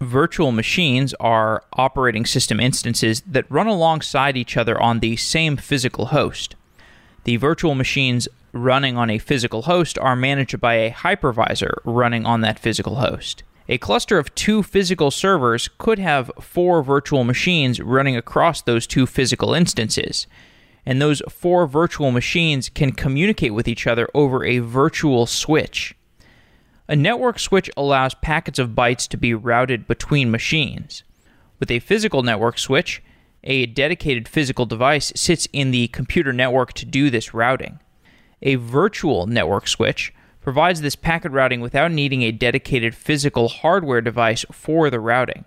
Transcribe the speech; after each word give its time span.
Virtual 0.00 0.52
machines 0.52 1.14
are 1.14 1.64
operating 1.72 2.26
system 2.26 2.60
instances 2.60 3.22
that 3.26 3.50
run 3.50 3.66
alongside 3.66 4.36
each 4.36 4.56
other 4.56 4.78
on 4.80 5.00
the 5.00 5.16
same 5.16 5.56
physical 5.56 6.06
host. 6.06 6.54
The 7.24 7.38
virtual 7.38 7.74
machines 7.74 8.28
running 8.52 8.98
on 8.98 9.08
a 9.08 9.18
physical 9.18 9.62
host 9.62 9.98
are 9.98 10.14
managed 10.14 10.60
by 10.60 10.74
a 10.74 10.90
hypervisor 10.90 11.78
running 11.84 12.26
on 12.26 12.42
that 12.42 12.58
physical 12.58 12.96
host. 12.96 13.42
A 13.68 13.78
cluster 13.78 14.18
of 14.18 14.34
two 14.34 14.62
physical 14.62 15.10
servers 15.10 15.68
could 15.78 15.98
have 15.98 16.30
four 16.40 16.82
virtual 16.82 17.24
machines 17.24 17.80
running 17.80 18.16
across 18.16 18.60
those 18.60 18.86
two 18.86 19.06
physical 19.06 19.54
instances. 19.54 20.26
And 20.84 21.00
those 21.00 21.22
four 21.28 21.66
virtual 21.66 22.10
machines 22.10 22.68
can 22.68 22.92
communicate 22.92 23.54
with 23.54 23.66
each 23.66 23.86
other 23.86 24.08
over 24.14 24.44
a 24.44 24.58
virtual 24.58 25.26
switch. 25.26 25.94
A 26.88 26.94
network 26.94 27.40
switch 27.40 27.68
allows 27.76 28.14
packets 28.14 28.60
of 28.60 28.70
bytes 28.70 29.08
to 29.08 29.16
be 29.16 29.34
routed 29.34 29.88
between 29.88 30.30
machines. 30.30 31.02
With 31.58 31.70
a 31.70 31.80
physical 31.80 32.22
network 32.22 32.58
switch, 32.58 33.02
a 33.42 33.66
dedicated 33.66 34.28
physical 34.28 34.66
device 34.66 35.12
sits 35.16 35.48
in 35.52 35.72
the 35.72 35.88
computer 35.88 36.32
network 36.32 36.72
to 36.74 36.86
do 36.86 37.10
this 37.10 37.34
routing. 37.34 37.80
A 38.42 38.54
virtual 38.54 39.26
network 39.26 39.66
switch 39.66 40.14
provides 40.40 40.80
this 40.80 40.94
packet 40.94 41.32
routing 41.32 41.60
without 41.60 41.90
needing 41.90 42.22
a 42.22 42.30
dedicated 42.30 42.94
physical 42.94 43.48
hardware 43.48 44.00
device 44.00 44.44
for 44.52 44.88
the 44.88 45.00
routing. 45.00 45.44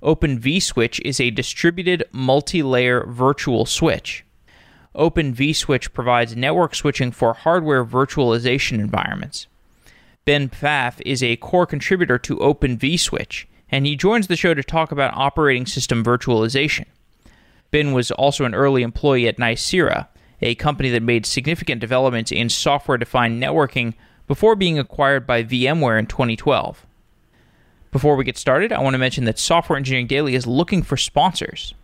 Open 0.00 0.38
vSwitch 0.38 1.00
is 1.04 1.18
a 1.18 1.30
distributed 1.30 2.04
multi-layer 2.12 3.04
virtual 3.06 3.66
switch. 3.66 4.24
Open 4.94 5.34
vSwitch 5.34 5.92
provides 5.92 6.36
network 6.36 6.76
switching 6.76 7.10
for 7.10 7.34
hardware 7.34 7.84
virtualization 7.84 8.78
environments. 8.78 9.48
Ben 10.24 10.48
Pfaff 10.48 11.02
is 11.04 11.20
a 11.22 11.36
core 11.36 11.66
contributor 11.66 12.16
to 12.18 12.38
Open 12.38 12.78
vSwitch, 12.78 13.44
and 13.70 13.84
he 13.84 13.96
joins 13.96 14.28
the 14.28 14.36
show 14.36 14.54
to 14.54 14.62
talk 14.62 14.92
about 14.92 15.16
operating 15.16 15.66
system 15.66 16.04
virtualization. 16.04 16.84
Ben 17.72 17.92
was 17.92 18.12
also 18.12 18.44
an 18.44 18.54
early 18.54 18.82
employee 18.82 19.26
at 19.26 19.38
Nicira, 19.38 20.06
a 20.40 20.54
company 20.54 20.90
that 20.90 21.02
made 21.02 21.26
significant 21.26 21.80
developments 21.80 22.30
in 22.30 22.48
software 22.48 22.98
defined 22.98 23.42
networking 23.42 23.94
before 24.28 24.54
being 24.54 24.78
acquired 24.78 25.26
by 25.26 25.42
VMware 25.42 25.98
in 25.98 26.06
2012. 26.06 26.86
Before 27.90 28.14
we 28.14 28.22
get 28.24 28.38
started, 28.38 28.72
I 28.72 28.80
want 28.80 28.94
to 28.94 28.98
mention 28.98 29.24
that 29.24 29.40
Software 29.40 29.76
Engineering 29.76 30.06
Daily 30.06 30.36
is 30.36 30.46
looking 30.46 30.82
for 30.82 30.96
sponsors. 30.96 31.74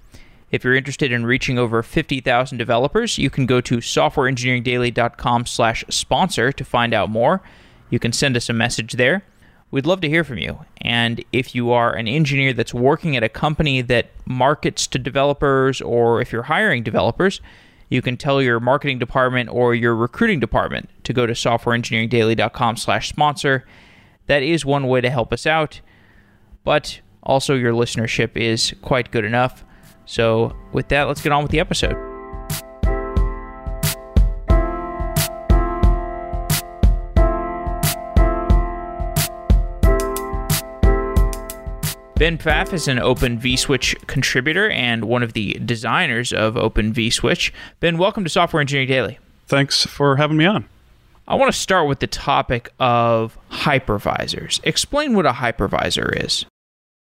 If 0.50 0.64
you're 0.64 0.76
interested 0.76 1.12
in 1.12 1.26
reaching 1.26 1.58
over 1.58 1.82
50,000 1.82 2.56
developers, 2.56 3.18
you 3.18 3.28
can 3.30 3.46
go 3.46 3.60
to 3.60 3.78
softwareengineeringdaily.com/sponsor 3.78 6.52
to 6.52 6.64
find 6.64 6.94
out 6.94 7.10
more. 7.10 7.42
You 7.90 7.98
can 7.98 8.12
send 8.12 8.36
us 8.36 8.48
a 8.48 8.52
message 8.52 8.94
there. 8.94 9.22
We'd 9.70 9.86
love 9.86 10.00
to 10.00 10.08
hear 10.08 10.24
from 10.24 10.38
you. 10.38 10.64
And 10.80 11.22
if 11.32 11.54
you 11.54 11.72
are 11.72 11.94
an 11.94 12.08
engineer 12.08 12.52
that's 12.52 12.72
working 12.72 13.16
at 13.16 13.22
a 13.22 13.28
company 13.28 13.82
that 13.82 14.10
markets 14.24 14.86
to 14.88 14.98
developers, 14.98 15.80
or 15.80 16.20
if 16.20 16.32
you're 16.32 16.44
hiring 16.44 16.82
developers, 16.82 17.40
you 17.90 18.02
can 18.02 18.16
tell 18.16 18.40
your 18.40 18.60
marketing 18.60 18.98
department 18.98 19.50
or 19.50 19.74
your 19.74 19.94
recruiting 19.94 20.40
department 20.40 20.88
to 21.04 21.12
go 21.12 21.26
to 21.26 21.32
softwareengineeringdaily.com 21.32 22.76
slash 22.76 23.08
sponsor. 23.08 23.66
That 24.26 24.42
is 24.42 24.64
one 24.64 24.86
way 24.88 25.00
to 25.00 25.10
help 25.10 25.32
us 25.32 25.46
out, 25.46 25.80
but 26.64 27.00
also 27.22 27.54
your 27.54 27.72
listenership 27.72 28.36
is 28.36 28.74
quite 28.82 29.10
good 29.10 29.24
enough. 29.24 29.64
So 30.06 30.56
with 30.72 30.88
that, 30.88 31.04
let's 31.04 31.22
get 31.22 31.32
on 31.32 31.42
with 31.42 31.52
the 31.52 31.60
episode. 31.60 32.07
Ben 42.18 42.36
Pfaff 42.36 42.72
is 42.72 42.88
an 42.88 42.98
Open 42.98 43.38
vSwitch 43.38 43.94
contributor 44.08 44.68
and 44.70 45.04
one 45.04 45.22
of 45.22 45.34
the 45.34 45.52
designers 45.64 46.32
of 46.32 46.56
Open 46.56 46.92
vSwitch. 46.92 47.52
Ben, 47.78 47.96
welcome 47.96 48.24
to 48.24 48.30
Software 48.30 48.60
Engineering 48.60 48.88
Daily. 48.88 49.18
Thanks 49.46 49.86
for 49.86 50.16
having 50.16 50.36
me 50.36 50.44
on. 50.44 50.68
I 51.28 51.36
want 51.36 51.52
to 51.52 51.56
start 51.56 51.86
with 51.86 52.00
the 52.00 52.08
topic 52.08 52.72
of 52.80 53.38
hypervisors. 53.52 54.58
Explain 54.64 55.14
what 55.14 55.26
a 55.26 55.30
hypervisor 55.30 56.24
is. 56.24 56.44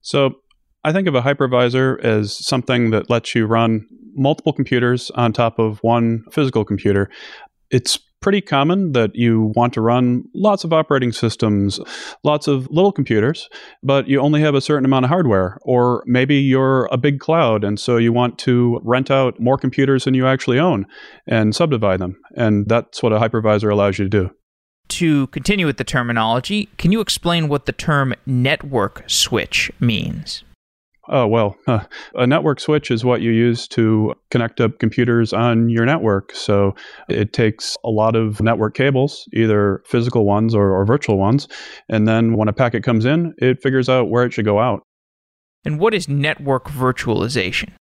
So, 0.01 0.37
I 0.83 0.93
think 0.95 1.07
of 1.07 1.15
a 1.15 1.21
hypervisor 1.21 2.03
as 2.03 2.35
something 2.35 2.89
that 2.93 3.11
lets 3.11 3.35
you 3.35 3.45
run 3.45 3.87
multiple 4.15 4.55
computers 4.55 5.11
on 5.11 5.35
top 5.35 5.59
of 5.59 5.79
one 5.83 6.25
physical 6.33 6.65
computer. 6.65 7.11
It's 7.71 7.99
pretty 8.23 8.41
common 8.41 8.93
that 8.93 9.15
you 9.15 9.53
want 9.55 9.75
to 9.75 9.81
run 9.81 10.25
lots 10.35 10.65
of 10.65 10.73
operating 10.73 11.13
systems, 11.13 11.81
lots 12.25 12.49
of 12.49 12.69
little 12.71 12.93
computers, 12.93 13.49
but 13.83 14.09
you 14.09 14.21
only 14.21 14.41
have 14.41 14.55
a 14.55 14.61
certain 14.61 14.85
amount 14.85 15.05
of 15.05 15.11
hardware. 15.11 15.59
Or 15.63 16.03
maybe 16.07 16.37
you're 16.37 16.87
a 16.87 16.97
big 16.97 17.21
cloud, 17.21 17.65
and 17.65 17.79
so 17.79 17.97
you 17.97 18.13
want 18.13 18.39
to 18.41 18.81
rent 18.85 19.11
out 19.11 19.39
more 19.39 19.59
computers 19.59 20.05
than 20.05 20.15
you 20.15 20.27
actually 20.27 20.59
own 20.59 20.87
and 21.27 21.55
subdivide 21.55 22.01
them. 22.01 22.17
And 22.37 22.67
that's 22.69 23.03
what 23.03 23.13
a 23.13 23.19
hypervisor 23.19 23.71
allows 23.71 23.99
you 23.99 24.05
to 24.07 24.09
do. 24.09 24.31
To 24.89 25.27
continue 25.29 25.67
with 25.67 25.79
the 25.79 25.85
terminology, 25.85 26.69
can 26.77 26.93
you 26.93 27.01
explain 27.01 27.49
what 27.49 27.67
the 27.67 27.73
term 27.73 28.15
network 28.27 29.05
switch 29.07 29.71
means? 29.81 30.45
Oh, 31.15 31.27
well, 31.27 31.59
a 32.15 32.27
network 32.27 32.59
switch 32.59 32.91
is 32.91 33.05
what 33.05 33.21
you 33.21 33.33
use 33.33 33.69
to 33.69 34.15
connect 34.31 34.63
up 34.63 34.79
computers 34.79 35.35
on 35.35 35.69
your 35.69 35.85
network. 35.85 36.35
So 36.35 36.75
it 37.07 37.35
takes 37.35 37.77
a 37.85 37.91
lot 37.91 38.17
of 38.17 38.41
network 38.41 38.75
cables, 38.75 39.29
either 39.35 39.83
physical 39.85 40.25
ones 40.25 40.55
or, 40.55 40.71
or 40.71 40.87
virtual 40.87 41.19
ones. 41.19 41.49
And 41.91 42.09
then 42.09 42.33
when 42.33 42.49
a 42.49 42.53
packet 42.55 42.83
comes 42.83 43.05
in, 43.05 43.35
it 43.37 43.63
figures 43.63 43.91
out 43.91 44.09
where 44.09 44.25
it 44.25 44.33
should 44.33 44.47
go 44.47 44.59
out. 44.59 44.83
And 45.67 45.79
what 45.79 45.93
is 45.93 46.09
network 46.09 46.69
virtualization? 46.69 47.75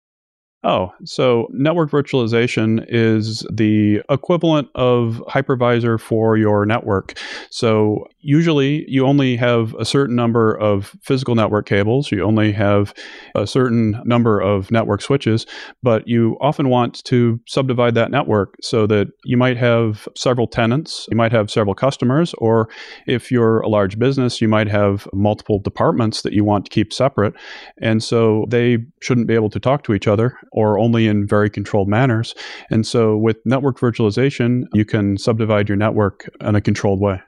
Oh, 0.63 0.93
so 1.05 1.47
network 1.49 1.89
virtualization 1.89 2.85
is 2.87 3.43
the 3.51 4.03
equivalent 4.09 4.69
of 4.75 5.23
hypervisor 5.27 5.99
for 5.99 6.37
your 6.37 6.67
network. 6.67 7.17
So 7.49 8.05
usually 8.19 8.85
you 8.87 9.07
only 9.07 9.35
have 9.37 9.73
a 9.79 9.85
certain 9.85 10.15
number 10.15 10.53
of 10.53 10.95
physical 11.01 11.33
network 11.33 11.65
cables, 11.65 12.11
you 12.11 12.23
only 12.23 12.51
have 12.51 12.93
a 13.33 13.47
certain 13.47 13.99
number 14.05 14.39
of 14.39 14.69
network 14.69 15.01
switches, 15.01 15.47
but 15.81 16.07
you 16.07 16.37
often 16.41 16.69
want 16.69 17.03
to 17.05 17.39
subdivide 17.47 17.95
that 17.95 18.11
network 18.11 18.55
so 18.61 18.85
that 18.85 19.07
you 19.25 19.37
might 19.37 19.57
have 19.57 20.07
several 20.15 20.45
tenants, 20.45 21.07
you 21.09 21.17
might 21.17 21.31
have 21.31 21.49
several 21.49 21.73
customers, 21.73 22.35
or 22.37 22.69
if 23.07 23.31
you're 23.31 23.61
a 23.61 23.67
large 23.67 23.97
business, 23.97 24.39
you 24.39 24.47
might 24.47 24.67
have 24.67 25.07
multiple 25.11 25.57
departments 25.57 26.21
that 26.21 26.33
you 26.33 26.43
want 26.43 26.65
to 26.65 26.69
keep 26.69 26.93
separate. 26.93 27.33
And 27.81 28.03
so 28.03 28.45
they 28.49 28.77
shouldn't 29.01 29.25
be 29.25 29.33
able 29.33 29.49
to 29.49 29.59
talk 29.59 29.83
to 29.85 29.95
each 29.95 30.07
other 30.07 30.37
or 30.51 30.79
only 30.79 31.07
in 31.07 31.27
very 31.27 31.49
controlled 31.49 31.87
manners. 31.87 32.35
And 32.69 32.85
so 32.85 33.17
with 33.17 33.37
network 33.45 33.79
virtualization, 33.79 34.63
you 34.73 34.85
can 34.85 35.17
subdivide 35.17 35.69
your 35.69 35.77
network 35.77 36.29
in 36.41 36.55
a 36.55 36.61
controlled 36.61 37.01
way. 37.01 37.13
Are 37.13 37.23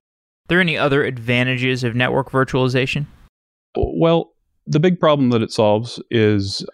there 0.50 0.62
any 0.62 0.78
other 0.78 1.04
advantages 1.04 1.84
of 1.84 1.96
network 1.96 2.32
virtualization? 2.32 3.06
Well, 3.76 4.32
the 4.68 4.80
big 4.80 5.00
problem 5.00 5.30
that 5.30 5.42
it 5.42 5.52
solves 5.52 6.02
is 6.12 6.66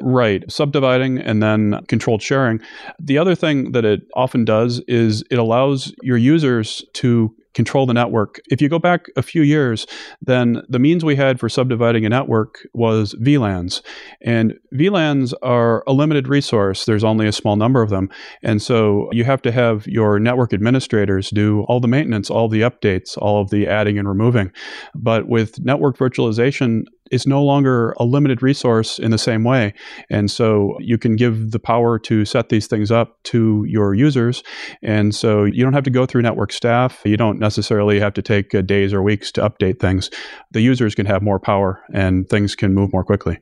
Right, 0.00 0.44
subdividing 0.50 1.18
and 1.18 1.42
then 1.42 1.84
controlled 1.88 2.22
sharing. 2.22 2.60
The 3.00 3.18
other 3.18 3.34
thing 3.34 3.72
that 3.72 3.84
it 3.84 4.02
often 4.14 4.44
does 4.44 4.80
is 4.86 5.24
it 5.28 5.38
allows 5.38 5.92
your 6.02 6.16
users 6.16 6.84
to 6.94 7.34
control 7.58 7.86
the 7.86 7.92
network. 7.92 8.40
If 8.52 8.62
you 8.62 8.68
go 8.68 8.78
back 8.78 9.06
a 9.16 9.22
few 9.22 9.42
years, 9.42 9.84
then 10.22 10.62
the 10.68 10.78
means 10.78 11.04
we 11.04 11.16
had 11.16 11.40
for 11.40 11.48
subdividing 11.48 12.06
a 12.06 12.08
network 12.08 12.60
was 12.72 13.16
VLANs. 13.20 13.82
And 14.22 14.54
VLANs 14.72 15.34
are 15.42 15.82
a 15.88 15.92
limited 15.92 16.28
resource, 16.28 16.84
there's 16.84 17.02
only 17.02 17.26
a 17.26 17.32
small 17.32 17.56
number 17.56 17.82
of 17.82 17.90
them. 17.90 18.10
And 18.44 18.62
so 18.62 19.08
you 19.10 19.24
have 19.24 19.42
to 19.42 19.50
have 19.50 19.88
your 19.88 20.20
network 20.20 20.52
administrators 20.52 21.30
do 21.30 21.64
all 21.68 21.80
the 21.80 21.88
maintenance, 21.88 22.30
all 22.30 22.48
the 22.48 22.60
updates, 22.60 23.18
all 23.18 23.42
of 23.42 23.50
the 23.50 23.66
adding 23.66 23.98
and 23.98 24.08
removing. 24.08 24.52
But 24.94 25.28
with 25.28 25.58
network 25.58 25.98
virtualization, 25.98 26.84
is 27.10 27.26
no 27.26 27.42
longer 27.42 27.94
a 27.98 28.04
limited 28.04 28.42
resource 28.42 28.98
in 28.98 29.10
the 29.10 29.18
same 29.18 29.44
way. 29.44 29.74
And 30.10 30.30
so 30.30 30.76
you 30.80 30.98
can 30.98 31.16
give 31.16 31.50
the 31.50 31.58
power 31.58 31.98
to 32.00 32.24
set 32.24 32.48
these 32.48 32.66
things 32.66 32.90
up 32.90 33.22
to 33.24 33.64
your 33.68 33.94
users. 33.94 34.42
And 34.82 35.14
so 35.14 35.44
you 35.44 35.62
don't 35.64 35.72
have 35.72 35.84
to 35.84 35.90
go 35.90 36.06
through 36.06 36.22
network 36.22 36.52
staff. 36.52 37.02
You 37.04 37.16
don't 37.16 37.38
necessarily 37.38 38.00
have 38.00 38.14
to 38.14 38.22
take 38.22 38.54
uh, 38.54 38.62
days 38.62 38.92
or 38.92 39.02
weeks 39.02 39.32
to 39.32 39.48
update 39.48 39.80
things. 39.80 40.10
The 40.52 40.60
users 40.60 40.94
can 40.94 41.06
have 41.06 41.22
more 41.22 41.38
power 41.38 41.82
and 41.92 42.28
things 42.28 42.54
can 42.54 42.74
move 42.74 42.92
more 42.92 43.04
quickly. 43.04 43.38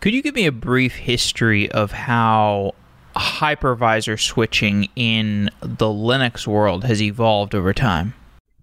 Could 0.00 0.14
you 0.14 0.22
give 0.22 0.34
me 0.34 0.46
a 0.46 0.52
brief 0.52 0.94
history 0.94 1.70
of 1.72 1.90
how 1.90 2.74
hypervisor 3.16 4.20
switching 4.20 4.88
in 4.94 5.50
the 5.60 5.86
Linux 5.86 6.46
world 6.46 6.84
has 6.84 7.02
evolved 7.02 7.54
over 7.54 7.74
time? 7.74 8.14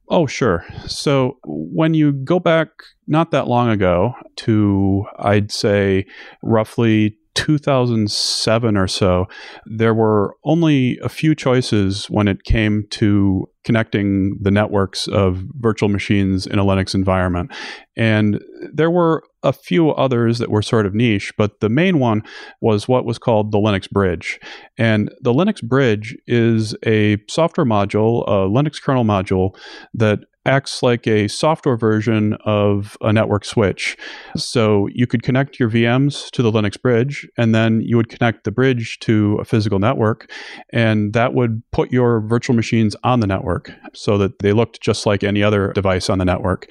Oh, 0.10 0.28
sure. 0.28 0.64
So 0.88 1.40
when 1.46 1.94
you 1.94 2.12
go 2.14 2.40
back 2.40 2.70
not 3.08 3.32
that 3.32 3.48
long 3.48 3.70
ago 3.70 4.14
to, 4.38 5.06
I'd 5.18 5.52
say, 5.52 6.06
roughly 6.44 7.18
2007 7.36 8.78
or 8.78 8.88
so, 8.88 9.26
there 9.66 9.94
were 9.94 10.36
only 10.44 10.98
a 11.04 11.10
few 11.10 11.36
choices 11.36 12.08
when 12.08 12.28
it 12.28 12.44
came 12.44 12.86
to 12.90 13.48
connecting 13.64 14.38
the 14.42 14.52
networks 14.52 15.08
of 15.08 15.44
virtual 15.60 15.90
machines 15.90 16.48
in 16.48 16.60
a 16.60 16.64
Linux 16.64 16.94
environment. 16.94 17.52
And 17.98 18.40
there 18.74 18.92
were 18.92 19.24
a 19.44 19.52
few 19.52 19.92
others 19.92 20.38
that 20.40 20.50
were 20.50 20.62
sort 20.62 20.86
of 20.86 20.94
niche, 20.94 21.34
but 21.38 21.60
the 21.60 21.70
main 21.70 22.00
one 22.00 22.24
was 22.62 22.88
what 22.88 23.06
was 23.06 23.18
called 23.18 23.52
the 23.52 23.58
Linux 23.58 23.90
Bridge. 23.90 24.40
And 24.78 25.12
the 25.22 25.34
Linux 25.34 25.64
Bridge 25.64 26.16
is 26.28 26.76
a 26.86 27.18
software 27.28 27.66
module, 27.66 28.24
a 28.28 28.48
Linux 28.50 28.82
kernel 28.82 29.04
module 29.04 29.56
that 29.94 30.20
acts 30.46 30.84
like 30.84 31.08
a 31.08 31.28
software 31.28 31.78
version 31.78 32.38
of 32.46 32.98
a 33.02 33.12
network 33.12 33.46
switch. 33.46 33.98
So 34.36 34.88
you 34.94 35.08
could 35.08 35.24
connect 35.24 35.60
your 35.60 35.70
VMs 35.70 36.30
to 36.32 36.42
the 36.42 36.52
Linux 36.52 36.82
bridge, 36.82 37.28
and 37.38 37.54
then 37.54 37.82
you 37.82 37.98
would 37.98 38.10
connect 38.10 38.44
the 38.44 38.52
bridge 38.52 39.00
to 39.00 39.38
a 39.42 39.46
physical 39.46 39.80
network, 39.80 40.32
and 40.72 41.14
that 41.14 41.34
would 41.34 41.64
put 41.72 41.92
your 41.92 42.22
virtual 42.22 42.56
machines 42.56 42.96
on 43.04 43.20
the 43.20 43.28
network 43.28 43.72
so 43.94 44.18
that 44.18 44.40
they 44.40 44.54
looked 44.54 44.82
just 44.82 45.06
like 45.06 45.24
any 45.24 45.44
other 45.44 45.74
device 45.74 46.10
on 46.10 46.20
the 46.20 46.26
network. 46.26 46.70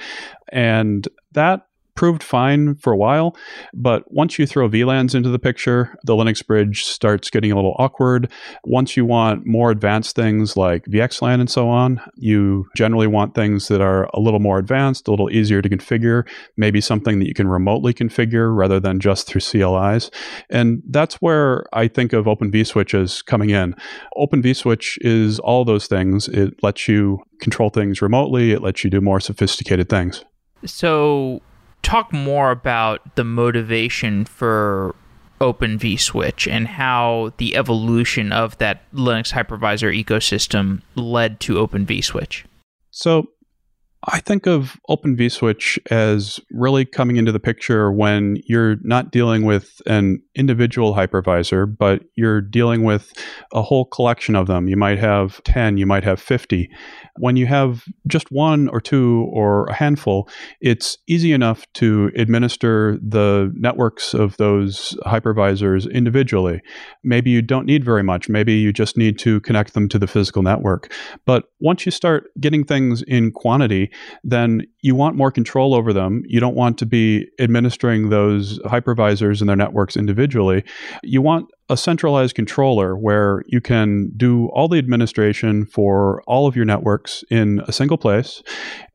And 0.53 1.09
that 1.33 1.67
proved 1.95 2.23
fine 2.23 2.75
for 2.77 2.93
a 2.93 2.97
while. 2.97 3.37
But 3.73 4.05
once 4.13 4.39
you 4.39 4.47
throw 4.47 4.69
VLANs 4.69 5.15
into 5.15 5.29
the 5.29 5.39
picture, 5.39 5.97
the 6.05 6.15
Linux 6.15 6.45
bridge 6.45 6.85
starts 6.85 7.31
getting 7.31 7.53
a 7.53 7.57
little 7.57 7.77
awkward. 7.79 8.31
Once 8.65 8.97
you 8.97 9.05
want 9.05 9.47
more 9.47 9.71
advanced 9.71 10.17
things 10.17 10.57
like 10.57 10.85
VXLAN 10.87 11.41
and 11.41 11.51
so 11.51 11.69
on, 11.69 12.01
you 12.17 12.67
generally 12.77 13.07
want 13.07 13.35
things 13.35 13.69
that 13.69 13.81
are 13.81 14.09
a 14.13 14.21
little 14.21 14.41
more 14.41 14.59
advanced, 14.59 15.09
a 15.09 15.11
little 15.11 15.31
easier 15.31 15.63
to 15.63 15.69
configure, 15.69 16.27
maybe 16.57 16.81
something 16.81 17.19
that 17.19 17.29
you 17.29 17.35
can 17.35 17.49
remotely 17.49 17.95
configure 17.95 18.55
rather 18.55 18.81
than 18.81 19.01
just 19.01 19.27
through 19.27 19.41
CLIs. 19.41 20.11
And 20.51 20.83
that's 20.89 21.17
where 21.17 21.65
I 21.73 21.89
think 21.89 22.13
of 22.13 22.27
Open 22.27 22.51
vSwitch 22.51 23.01
as 23.01 23.23
coming 23.23 23.51
in. 23.51 23.75
Open 24.17 24.43
vSwitch 24.43 24.99
is 25.01 25.39
all 25.39 25.65
those 25.65 25.87
things. 25.87 26.29
It 26.29 26.55
lets 26.63 26.89
you 26.89 27.21
control 27.41 27.71
things 27.71 28.03
remotely, 28.03 28.53
it 28.53 28.63
lets 28.63 28.85
you 28.85 28.91
do 28.91 29.01
more 29.01 29.21
sophisticated 29.21 29.89
things. 29.89 30.25
So 30.65 31.43
talk 31.85 32.13
more 32.13 32.51
about 32.51 33.15
the 33.15 33.25
motivation 33.25 34.25
for 34.25 34.95
Open 35.41 35.79
vSwitch 35.79 36.51
and 36.51 36.67
how 36.67 37.33
the 37.37 37.55
evolution 37.57 38.33
of 38.33 38.57
that 38.59 38.91
Linux 38.93 39.33
hypervisor 39.33 39.93
ecosystem 40.05 40.81
led 40.95 41.39
to 41.41 41.59
Open 41.59 41.85
vSwitch. 41.85 42.45
So, 42.91 43.29
I 44.07 44.21
think 44.21 44.47
of 44.47 44.79
Open 44.89 45.17
vSwitch 45.17 45.79
as 45.91 46.39
really 46.51 46.85
coming 46.85 47.17
into 47.17 47.33
the 47.33 47.41
picture 47.41 47.91
when 47.91 48.37
you're 48.47 48.77
not 48.83 49.11
dealing 49.11 49.45
with 49.45 49.81
an 49.87 50.23
individual 50.35 50.95
hypervisor, 50.95 51.67
but 51.79 52.03
you're 52.15 52.41
dealing 52.41 52.83
with 52.83 53.13
a 53.53 53.63
whole 53.63 53.87
collection 53.87 54.37
of 54.37 54.47
them. 54.47 54.69
You 54.69 54.77
might 54.77 54.99
have 54.99 55.43
10, 55.45 55.79
you 55.79 55.87
might 55.87 56.05
have 56.05 56.21
50. 56.21 56.71
When 57.17 57.37
you 57.37 57.47
have 57.47 57.85
just 58.07 58.31
one 58.31 58.69
or 58.69 58.81
two 58.81 59.27
or 59.33 59.67
a 59.67 59.75
handful, 59.75 60.29
it's 60.61 60.99
easy 61.07 61.33
enough 61.33 61.65
to 61.75 62.11
administer 62.17 62.99
the 63.01 63.53
networks 63.55 64.13
of 64.13 64.37
those 64.37 64.97
hypervisors 65.07 65.91
individually. 65.91 66.61
Maybe 67.05 67.31
you 67.31 67.41
don't 67.41 67.67
need 67.67 67.85
very 67.85 68.03
much. 68.03 68.29
Maybe 68.29 68.55
you 68.55 68.73
just 68.73 68.97
need 68.99 69.19
to 69.21 69.41
connect 69.41 69.75
them 69.75 69.89
to 69.91 69.99
the 69.99 70.07
physical 70.07 70.43
network. 70.43 70.93
But 71.25 71.45
once 71.61 71.87
you 71.87 71.93
start 71.93 72.25
getting 72.41 72.65
things 72.65 73.03
in 73.03 73.31
quantity, 73.31 73.91
then 74.23 74.63
you 74.81 74.95
want 74.95 75.17
more 75.17 75.31
control 75.31 75.75
over 75.75 75.93
them. 75.93 76.23
You 76.27 76.41
don't 76.41 76.57
want 76.57 76.79
to 76.79 76.87
be 76.87 77.27
administering 77.41 78.11
those 78.11 78.59
hypervisors 78.61 79.41
and 79.41 79.49
their 79.49 79.57
networks 79.57 79.97
individually. 79.97 80.65
You 81.03 81.23
want 81.23 81.49
a 81.71 81.77
centralized 81.77 82.35
controller 82.35 82.95
where 82.95 83.43
you 83.47 83.59
can 83.61 84.13
do 84.17 84.49
all 84.49 84.69
the 84.69 84.79
administration 84.79 85.65
for 85.65 86.23
all 86.27 86.47
of 86.47 86.55
your 86.55 86.67
networks 86.67 87.25
in 87.31 87.63
a 87.67 87.73
single 87.73 87.97
place. 87.97 88.43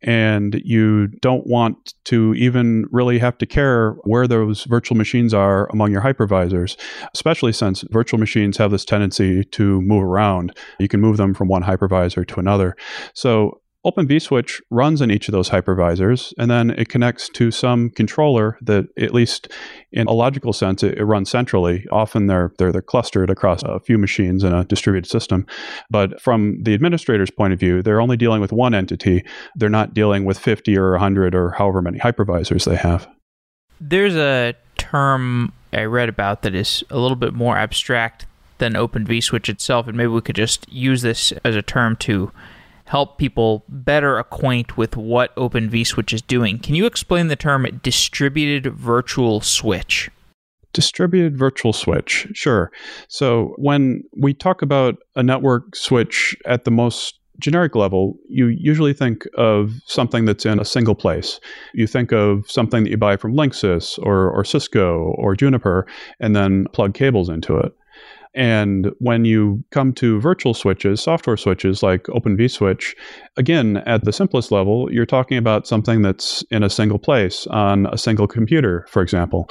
And 0.04 0.62
you 0.64 1.08
don't 1.22 1.48
want 1.48 1.96
to 2.06 2.36
even 2.36 2.86
really 2.92 3.18
have 3.18 3.38
to 3.40 3.48
care 3.48 3.94
where 4.04 4.28
those 4.28 4.66
virtual 4.66 4.96
machines 4.98 5.34
are 5.34 5.68
among 5.72 5.92
your 5.92 6.02
hypervisors, 6.02 6.80
especially 7.16 7.54
since 7.54 7.84
virtual 7.90 8.20
machines 8.20 8.58
have 8.58 8.70
this 8.70 8.86
tendency 8.86 9.44
to 9.46 9.82
move 9.82 10.04
around. 10.04 10.56
You 10.80 10.88
can 10.88 11.02
move 11.02 11.18
them 11.18 11.34
from 11.34 11.48
one 11.48 11.64
hypervisor 11.64 12.28
to 12.28 12.40
another. 12.40 12.76
So 13.14 13.62
Open 13.86 14.10
vSwitch 14.10 14.60
runs 14.70 15.02
in 15.02 15.10
each 15.10 15.30
of 15.30 15.32
those 15.32 15.50
hypervisors, 15.50 16.34
and 16.38 16.52
then 16.52 16.72
it 16.72 16.90
connects 16.90 17.30
to 17.30 17.50
some 17.50 17.90
controller 17.92 18.58
that, 18.62 18.88
at 18.98 19.14
least 19.14 19.48
in 19.94 20.06
a 20.08 20.12
logical 20.12 20.52
sense, 20.52 20.84
it, 20.84 20.98
it, 20.98 21.06
runs 21.06 21.30
centrally. 21.30 21.86
Often 21.90 22.28
they're, 22.28 22.52
they're 22.58 22.74
they're 22.74 22.82
clustered 22.82 23.30
across 23.30 23.64
a 23.64 23.80
few 23.80 23.98
machines 23.98 24.44
in 24.44 24.52
a 24.52 24.66
distributed 24.66 25.10
system, 25.10 25.46
but 25.90 26.20
from 26.20 26.62
the 26.64 26.74
administrator's 26.74 27.32
point 27.32 27.54
of 27.54 27.60
view, 27.60 27.82
they're 27.82 28.02
only 28.02 28.18
dealing 28.18 28.42
with 28.42 28.52
one 28.52 28.74
entity. 28.74 29.24
They're 29.56 29.70
not 29.70 29.94
dealing 29.94 30.26
with 30.26 30.38
50 30.38 30.78
or 30.78 30.92
100 30.92 31.34
or 31.34 31.52
however 31.52 31.82
many 31.82 32.00
hypervisors 32.00 32.66
they 32.66 32.76
have. 32.76 33.08
There's 33.80 34.16
a 34.16 34.56
term 34.78 35.54
I 35.72 35.84
read 35.84 36.10
about 36.10 36.42
that 36.42 36.54
is 36.54 36.84
a 36.90 36.98
little 36.98 37.16
bit 37.16 37.34
more 37.34 37.58
abstract 37.58 38.26
than 38.58 38.76
Open 38.76 39.06
vSwitch 39.06 39.48
itself, 39.48 39.88
and 39.88 39.96
maybe 39.96 40.10
we 40.10 40.20
could 40.20 40.36
just 40.36 40.70
use 40.70 41.02
this 41.02 41.32
as 41.46 41.56
a 41.56 41.62
term 41.62 41.96
to 41.98 42.32
help 42.90 43.20
people 43.20 43.64
better 43.70 44.18
acquaint 44.18 44.76
with 44.76 44.98
what 44.98 45.32
Open 45.38 45.70
vSwitch 45.70 46.12
is 46.12 46.24
doing. 46.24 46.58
Can 46.58 46.74
you 46.74 46.88
explain 46.88 47.28
the 47.28 47.36
term 47.36 47.80
distributed 47.84 48.74
virtual 48.74 49.42
switch? 49.42 50.10
Distributed 50.74 51.38
virtual 51.38 51.72
switch, 51.72 52.28
sure. 52.34 52.72
So 53.08 53.54
when 53.58 54.04
we 54.18 54.34
talk 54.34 54.64
about 54.64 54.96
a 55.16 55.22
network 55.22 55.76
switch 55.76 56.36
at 56.48 56.64
the 56.64 56.72
most 56.72 57.20
generic 57.38 57.76
level, 57.76 58.18
you 58.28 58.48
usually 58.48 58.94
think 58.94 59.28
of 59.38 59.72
something 59.86 60.26
that's 60.26 60.48
in 60.48 60.60
a 60.60 60.66
single 60.66 60.96
place. 60.96 61.40
You 61.76 61.86
think 61.86 62.12
of 62.12 62.50
something 62.50 62.86
that 62.86 62.90
you 62.90 62.98
buy 62.98 63.18
from 63.18 63.36
Linksys 63.36 64.00
or, 64.02 64.32
or 64.32 64.44
Cisco 64.44 65.14
or 65.20 65.36
Juniper 65.36 65.86
and 66.20 66.36
then 66.36 66.66
plug 66.74 66.96
cables 66.96 67.30
into 67.30 67.56
it. 67.56 67.72
And 68.36 68.92
when 69.00 69.26
you 69.26 69.64
come 69.72 69.92
to 69.94 70.20
virtual 70.20 70.54
switches, 70.54 71.02
software 71.02 71.38
switches 71.38 71.82
like 71.82 72.08
Open 72.10 72.38
vSwitch, 72.38 72.96
again, 73.38 73.78
at 73.86 74.06
the 74.06 74.14
simplest 74.14 74.52
level, 74.52 74.92
you're 74.92 75.06
talking 75.06 75.38
about 75.38 75.68
something 75.68 76.04
that's 76.04 76.44
in 76.52 76.62
a 76.64 76.70
single 76.70 77.00
place 77.00 77.48
on 77.48 77.88
a 77.88 77.98
single 77.98 78.28
computer, 78.28 78.86
for 78.88 79.02
example. 79.02 79.50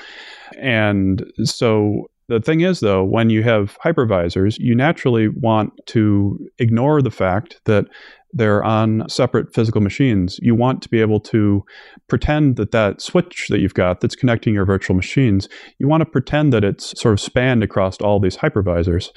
And 0.61 1.25
so 1.43 2.09
the 2.29 2.41
thing 2.41 2.61
is, 2.61 2.81
though, 2.81 3.03
when 3.03 3.31
you 3.31 3.43
have 3.43 3.79
hypervisors, 3.85 4.59
you 4.59 4.75
naturally 4.75 5.29
want 5.29 5.73
to 5.87 6.39
ignore 6.59 7.01
the 7.01 7.11
fact 7.11 7.61
that 7.65 7.87
they're 8.33 8.63
on 8.63 9.09
separate 9.09 9.55
physical 9.55 9.81
machines. 9.81 10.39
You 10.43 10.55
want 10.55 10.83
to 10.83 10.91
be 10.91 11.01
able 11.01 11.21
to 11.21 11.65
pretend 12.07 12.57
that 12.57 12.73
that 12.73 13.01
switch 13.01 13.49
that 13.49 13.61
you've 13.61 13.73
got 13.73 14.01
that's 14.01 14.15
connecting 14.15 14.53
your 14.53 14.67
virtual 14.67 14.95
machines, 14.95 15.49
you 15.79 15.89
want 15.89 16.03
to 16.03 16.07
pretend 16.07 16.53
that 16.53 16.65
it's 16.65 16.99
sort 17.01 17.15
of 17.15 17.21
spanned 17.21 17.63
across 17.63 17.97
all 17.99 18.21
these 18.21 18.37
hypervisors. 18.37 19.09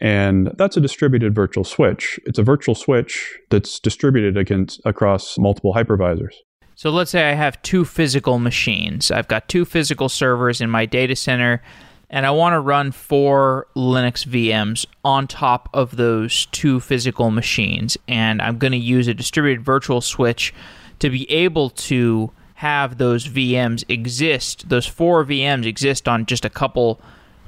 And 0.00 0.50
that's 0.58 0.76
a 0.76 0.80
distributed 0.80 1.34
virtual 1.34 1.62
switch. 1.62 2.18
It's 2.26 2.40
a 2.40 2.42
virtual 2.42 2.74
switch 2.74 3.38
that's 3.50 3.78
distributed 3.78 4.36
against 4.36 4.80
across 4.84 5.38
multiple 5.38 5.72
hypervisors. 5.72 6.34
So 6.74 6.90
let's 6.90 7.12
say 7.12 7.30
I 7.30 7.34
have 7.34 7.62
two 7.62 7.84
physical 7.84 8.38
machines. 8.38 9.10
I've 9.10 9.28
got 9.28 9.48
two 9.48 9.64
physical 9.64 10.08
servers 10.08 10.60
in 10.60 10.68
my 10.68 10.84
data 10.84 11.14
center 11.14 11.62
and 12.08 12.24
I 12.26 12.30
want 12.30 12.54
to 12.54 12.60
run 12.60 12.92
four 12.92 13.66
Linux 13.74 14.26
VMs 14.26 14.86
on 15.04 15.26
top 15.26 15.68
of 15.74 15.96
those 15.96 16.46
two 16.46 16.80
physical 16.80 17.30
machines. 17.30 17.96
And 18.06 18.40
I'm 18.40 18.58
going 18.58 18.72
to 18.72 18.78
use 18.78 19.08
a 19.08 19.14
distributed 19.14 19.64
virtual 19.64 20.00
switch 20.00 20.54
to 21.00 21.10
be 21.10 21.30
able 21.30 21.70
to 21.70 22.30
have 22.54 22.98
those 22.98 23.28
VMs 23.28 23.84
exist, 23.88 24.68
those 24.68 24.86
four 24.86 25.24
VMs 25.24 25.66
exist 25.66 26.08
on 26.08 26.26
just 26.26 26.44
a 26.44 26.50
couple 26.50 27.00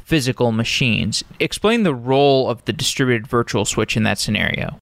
physical 0.04 0.52
machines. 0.52 1.24
Explain 1.38 1.82
the 1.82 1.94
role 1.94 2.50
of 2.50 2.64
the 2.64 2.72
distributed 2.72 3.26
virtual 3.26 3.64
switch 3.64 3.96
in 3.96 4.02
that 4.02 4.18
scenario. 4.18 4.78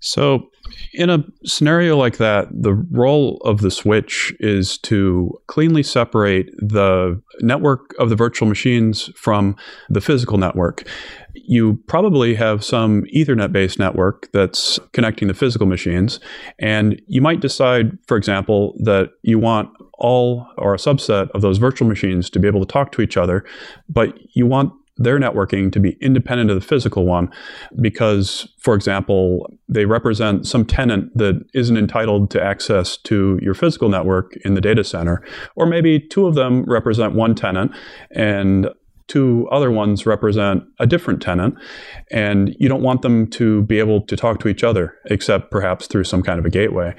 So, 0.00 0.50
in 0.94 1.10
a 1.10 1.24
scenario 1.44 1.96
like 1.96 2.16
that, 2.16 2.48
the 2.50 2.74
role 2.74 3.38
of 3.44 3.60
the 3.60 3.70
switch 3.70 4.34
is 4.40 4.78
to 4.78 5.38
cleanly 5.46 5.82
separate 5.82 6.50
the 6.58 7.20
network 7.40 7.94
of 7.98 8.08
the 8.08 8.16
virtual 8.16 8.48
machines 8.48 9.10
from 9.14 9.56
the 9.88 10.00
physical 10.00 10.38
network. 10.38 10.84
You 11.34 11.78
probably 11.86 12.34
have 12.34 12.64
some 12.64 13.04
Ethernet 13.14 13.52
based 13.52 13.78
network 13.78 14.30
that's 14.32 14.78
connecting 14.92 15.28
the 15.28 15.34
physical 15.34 15.66
machines, 15.66 16.18
and 16.58 17.00
you 17.06 17.20
might 17.20 17.40
decide, 17.40 17.98
for 18.06 18.16
example, 18.16 18.74
that 18.84 19.10
you 19.22 19.38
want 19.38 19.70
all 19.98 20.46
or 20.56 20.72
a 20.74 20.78
subset 20.78 21.30
of 21.32 21.42
those 21.42 21.58
virtual 21.58 21.86
machines 21.86 22.30
to 22.30 22.38
be 22.38 22.48
able 22.48 22.64
to 22.64 22.72
talk 22.72 22.90
to 22.92 23.02
each 23.02 23.18
other, 23.18 23.44
but 23.88 24.14
you 24.34 24.46
want 24.46 24.72
their 25.00 25.18
networking 25.18 25.72
to 25.72 25.80
be 25.80 25.96
independent 26.00 26.50
of 26.50 26.60
the 26.60 26.66
physical 26.66 27.06
one 27.06 27.32
because, 27.80 28.46
for 28.58 28.74
example, 28.74 29.50
they 29.68 29.86
represent 29.86 30.46
some 30.46 30.64
tenant 30.64 31.10
that 31.16 31.42
isn't 31.54 31.78
entitled 31.78 32.30
to 32.30 32.42
access 32.42 32.98
to 32.98 33.38
your 33.42 33.54
physical 33.54 33.88
network 33.88 34.36
in 34.44 34.54
the 34.54 34.60
data 34.60 34.84
center. 34.84 35.24
Or 35.56 35.66
maybe 35.66 35.98
two 35.98 36.26
of 36.26 36.34
them 36.34 36.64
represent 36.64 37.14
one 37.14 37.34
tenant 37.34 37.72
and 38.10 38.68
two 39.10 39.48
other 39.50 39.72
ones 39.72 40.06
represent 40.06 40.62
a 40.78 40.86
different 40.86 41.20
tenant, 41.20 41.56
and 42.12 42.54
you 42.60 42.68
don't 42.68 42.82
want 42.82 43.02
them 43.02 43.26
to 43.26 43.62
be 43.62 43.80
able 43.80 44.00
to 44.02 44.16
talk 44.16 44.38
to 44.38 44.46
each 44.46 44.62
other, 44.62 44.94
except 45.06 45.50
perhaps 45.50 45.88
through 45.88 46.04
some 46.04 46.22
kind 46.22 46.38
of 46.38 46.44
a 46.44 46.50
gateway. 46.50 46.94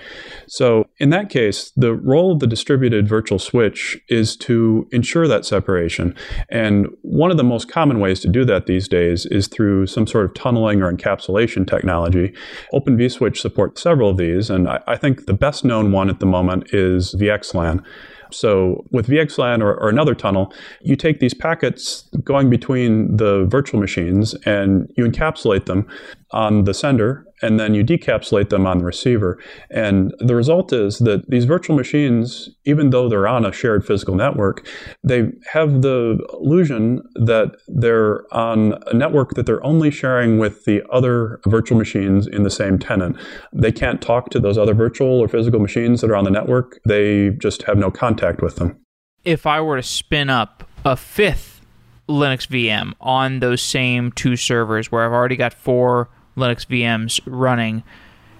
So, 0.45 0.85
in 0.97 1.09
that 1.11 1.29
case, 1.29 1.71
the 1.77 1.93
role 1.93 2.33
of 2.33 2.39
the 2.39 2.47
distributed 2.47 3.07
virtual 3.07 3.39
switch 3.39 3.97
is 4.09 4.35
to 4.37 4.89
ensure 4.91 5.25
that 5.29 5.45
separation. 5.45 6.13
And 6.49 6.87
one 7.01 7.31
of 7.31 7.37
the 7.37 7.45
most 7.45 7.71
common 7.71 8.01
ways 8.01 8.19
to 8.21 8.27
do 8.27 8.43
that 8.43 8.65
these 8.65 8.89
days 8.89 9.25
is 9.27 9.47
through 9.47 9.87
some 9.87 10.05
sort 10.05 10.25
of 10.25 10.33
tunneling 10.33 10.81
or 10.81 10.91
encapsulation 10.91 11.65
technology. 11.65 12.33
Open 12.73 12.97
vSwitch 12.97 13.37
supports 13.37 13.81
several 13.81 14.09
of 14.09 14.17
these, 14.17 14.49
and 14.49 14.67
I, 14.67 14.81
I 14.85 14.97
think 14.97 15.27
the 15.27 15.33
best 15.33 15.63
known 15.63 15.93
one 15.93 16.09
at 16.09 16.19
the 16.19 16.25
moment 16.25 16.73
is 16.73 17.15
VXLAN. 17.15 17.85
So 18.31 18.85
with 18.91 19.07
VXLAN 19.07 19.61
or, 19.61 19.73
or, 19.75 19.89
another 19.89 20.15
tunnel, 20.15 20.53
you 20.81 20.95
take 20.95 21.19
these 21.19 21.33
packets 21.33 22.09
going 22.23 22.49
between 22.49 23.17
the 23.17 23.45
virtual 23.45 23.79
machines 23.79 24.33
and 24.45 24.91
you 24.95 25.05
encapsulate 25.05 25.65
them 25.65 25.87
on 26.33 26.63
the 26.63 26.73
sender 26.73 27.25
and 27.41 27.59
then 27.59 27.73
you 27.73 27.83
decapsulate 27.83 28.49
them 28.49 28.65
on 28.65 28.79
the 28.79 28.85
receiver. 28.85 29.39
And 29.69 30.13
the 30.19 30.35
result 30.35 30.71
is 30.71 30.99
that 30.99 31.29
these 31.29 31.45
virtual 31.45 31.75
machines, 31.75 32.49
even 32.65 32.91
though 32.91 33.09
they're 33.09 33.27
on 33.27 33.45
a 33.45 33.51
shared 33.51 33.85
physical 33.85 34.15
network, 34.15 34.67
they 35.03 35.29
have 35.51 35.81
the 35.81 36.19
illusion 36.33 37.01
that 37.15 37.55
they're 37.67 38.23
on 38.33 38.75
a 38.87 38.93
network 38.93 39.31
that 39.31 39.45
they're 39.45 39.63
only 39.65 39.91
sharing 39.91 40.37
with 40.37 40.65
the 40.65 40.83
other 40.91 41.39
virtual 41.47 41.77
machines 41.77 42.27
in 42.27 42.43
the 42.43 42.49
same 42.49 42.77
tenant. 42.77 43.17
They 43.53 43.71
can't 43.71 44.01
talk 44.01 44.29
to 44.29 44.39
those 44.39 44.57
other 44.57 44.73
virtual 44.73 45.19
or 45.19 45.27
physical 45.27 45.59
machines 45.59 46.01
that 46.01 46.11
are 46.11 46.15
on 46.15 46.25
the 46.25 46.31
network, 46.31 46.79
they 46.85 47.31
just 47.31 47.63
have 47.63 47.77
no 47.77 47.91
contact 47.91 48.41
with 48.41 48.57
them. 48.57 48.77
If 49.23 49.45
I 49.45 49.61
were 49.61 49.77
to 49.77 49.83
spin 49.83 50.29
up 50.29 50.63
a 50.83 50.95
fifth 50.95 51.61
Linux 52.09 52.47
VM 52.47 52.93
on 52.99 53.39
those 53.39 53.61
same 53.61 54.11
two 54.11 54.35
servers 54.35 54.91
where 54.91 55.05
I've 55.05 55.11
already 55.11 55.35
got 55.35 55.53
four 55.53 56.09
Linux 56.37 56.65
VMs 56.65 57.19
running. 57.25 57.83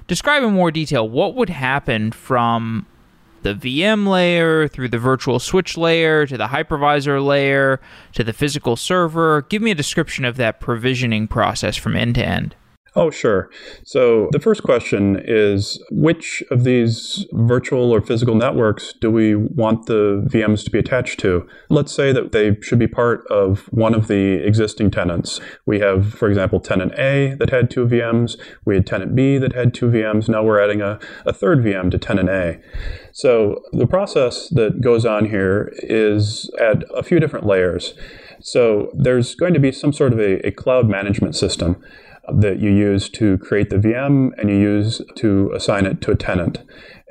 Describe 0.07 0.43
in 0.43 0.53
more 0.53 0.71
detail 0.71 1.07
what 1.07 1.36
would 1.36 1.50
happen 1.50 2.12
from 2.12 2.86
the 3.43 3.53
VM 3.53 4.07
layer 4.07 4.67
through 4.67 4.89
the 4.89 5.00
virtual 5.00 5.39
switch 5.39 5.77
layer 5.77 6.25
to 6.27 6.38
the 6.38 6.48
hypervisor 6.48 7.24
layer 7.25 7.79
to 8.13 8.24
the 8.24 8.33
physical 8.33 8.75
server. 8.75 9.43
Give 9.43 9.62
me 9.62 9.71
a 9.71 9.75
description 9.75 10.25
of 10.25 10.38
that 10.38 10.60
provisioning 10.60 11.27
process 11.27 11.75
from 11.75 11.95
end 11.95 12.15
to 12.15 12.25
end. 12.25 12.55
Oh, 12.93 13.10
sure. 13.10 13.50
So 13.86 14.27
the 14.33 14.39
first 14.39 14.63
question 14.63 15.21
is 15.24 15.81
which 15.91 16.43
of 16.51 16.65
these 16.65 17.25
virtual 17.31 17.89
or 17.89 18.01
physical 18.01 18.36
networks 18.36 18.93
do 19.00 19.10
we 19.10 19.33
want 19.33 19.86
the 19.86 20.27
VMs 20.27 20.65
to 20.65 20.71
be 20.71 20.79
attached 20.79 21.17
to? 21.21 21.48
Let's 21.69 21.93
say 21.93 22.12
that 22.12 22.33
they 22.33 22.57
should 22.60 22.79
be 22.79 22.88
part 22.88 23.25
of 23.27 23.67
one 23.71 23.93
of 23.93 24.07
the 24.07 24.45
existing 24.45 24.91
tenants. 24.91 25.39
We 25.65 25.79
have, 25.79 26.13
for 26.13 26.27
example, 26.27 26.60
tenant 26.60 26.91
A 27.00 27.36
that 27.39 27.50
had 27.50 27.71
two 27.71 27.86
VMs. 27.86 28.38
We 28.65 28.75
had 28.75 28.86
tenant 28.86 29.15
B 29.15 29.38
that 29.38 29.55
had 29.55 29.74
two 29.74 29.88
VMs. 29.88 30.27
Now 30.27 30.43
we're 30.43 30.62
adding 30.62 30.81
a, 30.81 31.00
a 31.25 31.31
third 31.31 31.60
VM 31.60 31.91
to 31.91 31.98
tenant 31.98 32.27
A. 32.27 32.60
So 33.13 33.63
the 33.71 33.88
process 33.88 34.50
that 34.50 34.81
goes 34.81 35.05
on 35.05 35.29
here 35.29 35.71
is 35.77 36.51
at 36.60 36.83
a 36.93 37.03
few 37.03 37.21
different 37.21 37.45
layers. 37.45 37.93
So 38.41 38.91
there's 38.93 39.33
going 39.33 39.53
to 39.53 39.62
be 39.62 39.71
some 39.71 39.93
sort 39.93 40.12
of 40.12 40.19
a, 40.19 40.45
a 40.45 40.51
cloud 40.51 40.89
management 40.89 41.38
system 41.38 41.81
that 42.33 42.59
you 42.59 42.71
use 42.71 43.09
to 43.09 43.38
create 43.39 43.69
the 43.69 43.77
VM 43.77 44.31
and 44.38 44.50
you 44.50 44.55
use 44.55 45.01
to 45.15 45.51
assign 45.55 45.85
it 45.85 46.01
to 46.01 46.11
a 46.11 46.15
tenant. 46.15 46.59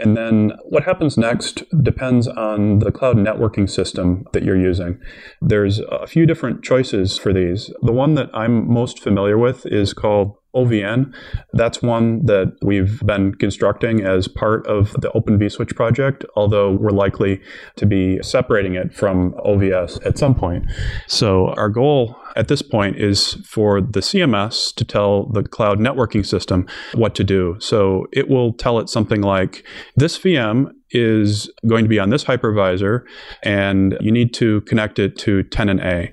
And 0.01 0.17
then 0.17 0.53
what 0.65 0.85
happens 0.85 1.17
next 1.19 1.63
depends 1.83 2.27
on 2.27 2.79
the 2.81 2.91
cloud 2.91 3.17
networking 3.17 3.69
system 3.69 4.27
that 4.33 4.43
you're 4.43 4.61
using. 4.61 4.99
There's 5.41 5.81
a 5.81 6.07
few 6.07 6.27
different 6.27 6.63
choices 6.63 7.19
for 7.19 7.33
these. 7.33 7.71
The 7.83 7.93
one 7.93 8.15
that 8.15 8.31
I'm 8.35 8.73
most 8.73 9.01
familiar 9.01 9.39
with 9.39 9.67
is 9.67 9.93
called 9.93 10.37
OVN. 10.55 11.13
That's 11.53 11.81
one 11.81 12.27
that 12.27 12.57
we've 12.63 13.01
been 13.07 13.35
constructing 13.35 14.05
as 14.05 14.27
part 14.27 14.67
of 14.67 14.93
the 15.01 15.13
Open 15.13 15.39
vSwitch 15.39 15.77
project, 15.77 16.25
although 16.35 16.73
we're 16.73 16.91
likely 16.91 17.41
to 17.77 17.87
be 17.87 18.21
separating 18.23 18.75
it 18.75 18.93
from 18.93 19.33
OVS 19.47 20.05
at 20.05 20.19
some 20.19 20.35
point. 20.35 20.65
So 21.07 21.51
our 21.51 21.69
goal 21.69 22.17
at 22.37 22.49
this 22.49 22.63
point 22.63 22.97
is 22.97 23.35
for 23.47 23.81
the 23.81 24.01
CMS 24.01 24.75
to 24.75 24.85
tell 24.85 25.27
the 25.27 25.43
cloud 25.43 25.79
networking 25.79 26.25
system 26.25 26.67
what 26.95 27.15
to 27.17 27.25
do. 27.25 27.57
So 27.61 28.07
it 28.13 28.29
will 28.29 28.53
tell 28.53 28.79
it 28.79 28.89
something 28.89 29.21
like 29.21 29.65
this 29.97 30.19
VM 30.19 30.73
is 30.91 31.51
going 31.67 31.85
to 31.85 31.89
be 31.89 31.99
on 31.99 32.11
this 32.11 32.25
hypervisor 32.25 33.05
and 33.43 33.97
you 34.01 34.11
need 34.11 34.35
to 34.35 34.61
connect 34.63 34.99
it 34.99 35.17
to 35.19 35.43
tenant 35.45 35.81
A. 35.81 36.13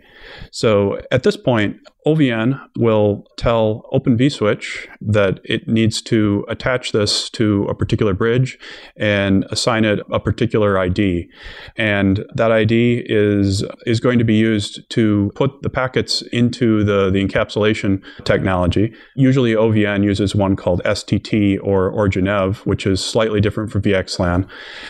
So 0.52 1.00
at 1.12 1.24
this 1.24 1.38
point, 1.38 1.78
OVN 2.08 2.60
will 2.78 3.28
tell 3.36 3.84
Open 3.92 4.18
vSwitch 4.18 4.88
that 5.02 5.42
it 5.44 5.68
needs 5.68 6.02
to 6.04 6.46
attach 6.48 6.94
this 6.94 7.30
to 7.32 7.66
a 7.66 7.76
particular 7.76 8.14
bridge 8.14 8.58
and 8.96 9.46
assign 9.50 9.84
it 9.84 10.00
a 10.10 10.20
particular 10.20 10.80
ID. 10.80 11.30
And 11.76 12.24
that 12.34 12.50
ID 12.50 13.04
is, 13.08 13.66
is 13.86 14.00
going 14.00 14.20
to 14.20 14.26
be 14.26 14.36
used 14.36 14.90
to 14.92 15.32
put 15.36 15.62
the 15.64 15.70
packets 15.70 16.22
into 16.32 16.86
the, 16.86 17.10
the 17.10 17.26
encapsulation 17.26 18.02
technology. 18.24 18.94
Usually 19.16 19.52
OVN 19.52 20.06
uses 20.06 20.34
one 20.34 20.56
called 20.56 20.82
STT 20.86 21.58
or, 21.62 21.90
or 21.90 22.08
Genève, 22.08 22.66
which 22.66 22.88
is 22.88 23.04
slightly 23.04 23.42
different 23.42 23.70
from 23.70 23.82
VXLAN. 23.82 24.48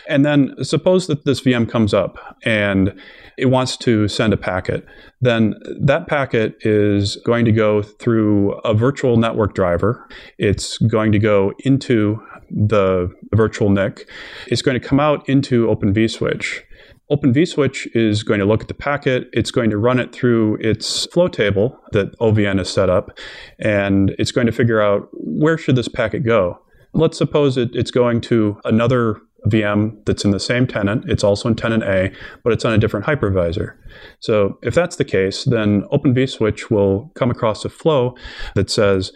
And 0.08 0.24
then 0.24 0.54
suppose 0.62 1.08
that 1.08 1.26
this 1.26 1.42
VM 1.42 1.68
comes 1.68 1.96
up 1.96 2.38
and 2.44 2.94
it 3.38 3.48
wants 3.48 3.78
to 3.78 4.08
send 4.08 4.34
a 4.34 4.38
packet, 4.38 4.86
then 5.22 5.54
that 5.80 6.08
packet 6.08 6.56
is 6.62 7.18
going 7.18 7.46
to 7.46 7.52
go 7.52 7.82
through 7.82 8.54
a 8.60 8.74
virtual 8.74 9.18
network 9.18 9.54
driver. 9.54 10.08
It's 10.38 10.78
going 10.80 11.12
to 11.12 11.20
go 11.20 11.54
into 11.60 12.22
the 12.50 13.14
virtual 13.34 13.70
NIC. 13.70 14.10
It's 14.48 14.62
going 14.62 14.80
to 14.80 14.86
come 14.86 15.00
out 15.00 15.28
into 15.30 15.70
Open 15.70 15.94
vSwitch. 15.94 16.62
Open 17.10 17.34
vSwitch 17.34 17.88
is 17.96 18.24
going 18.24 18.40
to 18.40 18.46
look 18.46 18.62
at 18.62 18.68
the 18.68 18.74
packet. 18.74 19.30
It's 19.32 19.52
going 19.52 19.70
to 19.70 19.78
run 19.78 20.00
it 20.00 20.12
through 20.12 20.58
its 20.58 21.06
flow 21.08 21.30
table 21.30 21.80
that 21.94 22.18
OVN 22.20 22.58
has 22.58 22.70
set 22.70 22.90
up, 22.90 23.18
and 23.60 24.14
it's 24.20 24.32
going 24.32 24.48
to 24.48 24.54
figure 24.54 24.82
out 24.82 25.08
where 25.14 25.58
should 25.58 25.78
this 25.78 25.88
packet 25.88 26.26
go. 26.26 26.60
Let's 26.94 27.18
suppose 27.18 27.58
it, 27.58 27.70
it's 27.74 27.92
going 27.92 28.22
to 28.22 28.60
another 28.66 29.22
VM 29.50 30.04
that's 30.06 30.26
in 30.26 30.32
the 30.32 30.40
same 30.40 30.68
tenant. 30.68 31.06
It's 31.10 31.24
also 31.24 31.50
in 31.50 31.56
tenant 31.56 31.84
A, 31.84 32.12
but 32.44 32.54
it's 32.54 32.66
on 32.66 32.74
a 32.74 32.78
different 32.78 33.06
hypervisor. 33.06 33.74
So 34.20 34.58
if 34.62 34.74
that's 34.74 34.96
the 34.98 35.06
case, 35.06 35.44
then 35.46 35.86
Open 35.92 36.14
vSwitch 36.14 36.70
will 36.70 37.12
come 37.16 37.32
across 37.32 37.66
a 37.66 37.70
flow 37.70 38.16
that 38.56 38.70
says, 38.70 39.12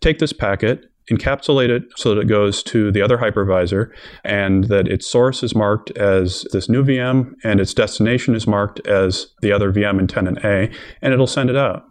take 0.00 0.18
this 0.18 0.32
packet, 0.32 0.86
encapsulate 1.10 1.70
it 1.70 1.82
so 1.96 2.14
that 2.14 2.20
it 2.20 2.28
goes 2.28 2.62
to 2.62 2.92
the 2.92 3.02
other 3.02 3.18
hypervisor 3.18 3.90
and 4.24 4.64
that 4.64 4.86
its 4.86 5.10
source 5.10 5.42
is 5.42 5.54
marked 5.54 5.90
as 5.92 6.46
this 6.52 6.68
new 6.68 6.84
VM 6.84 7.32
and 7.42 7.60
its 7.60 7.74
destination 7.74 8.34
is 8.34 8.46
marked 8.46 8.80
as 8.86 9.28
the 9.42 9.52
other 9.52 9.72
VM 9.72 9.98
in 9.98 10.06
tenant 10.06 10.38
A, 10.44 10.70
and 11.02 11.12
it'll 11.12 11.26
send 11.26 11.50
it 11.50 11.56
out. 11.56 11.89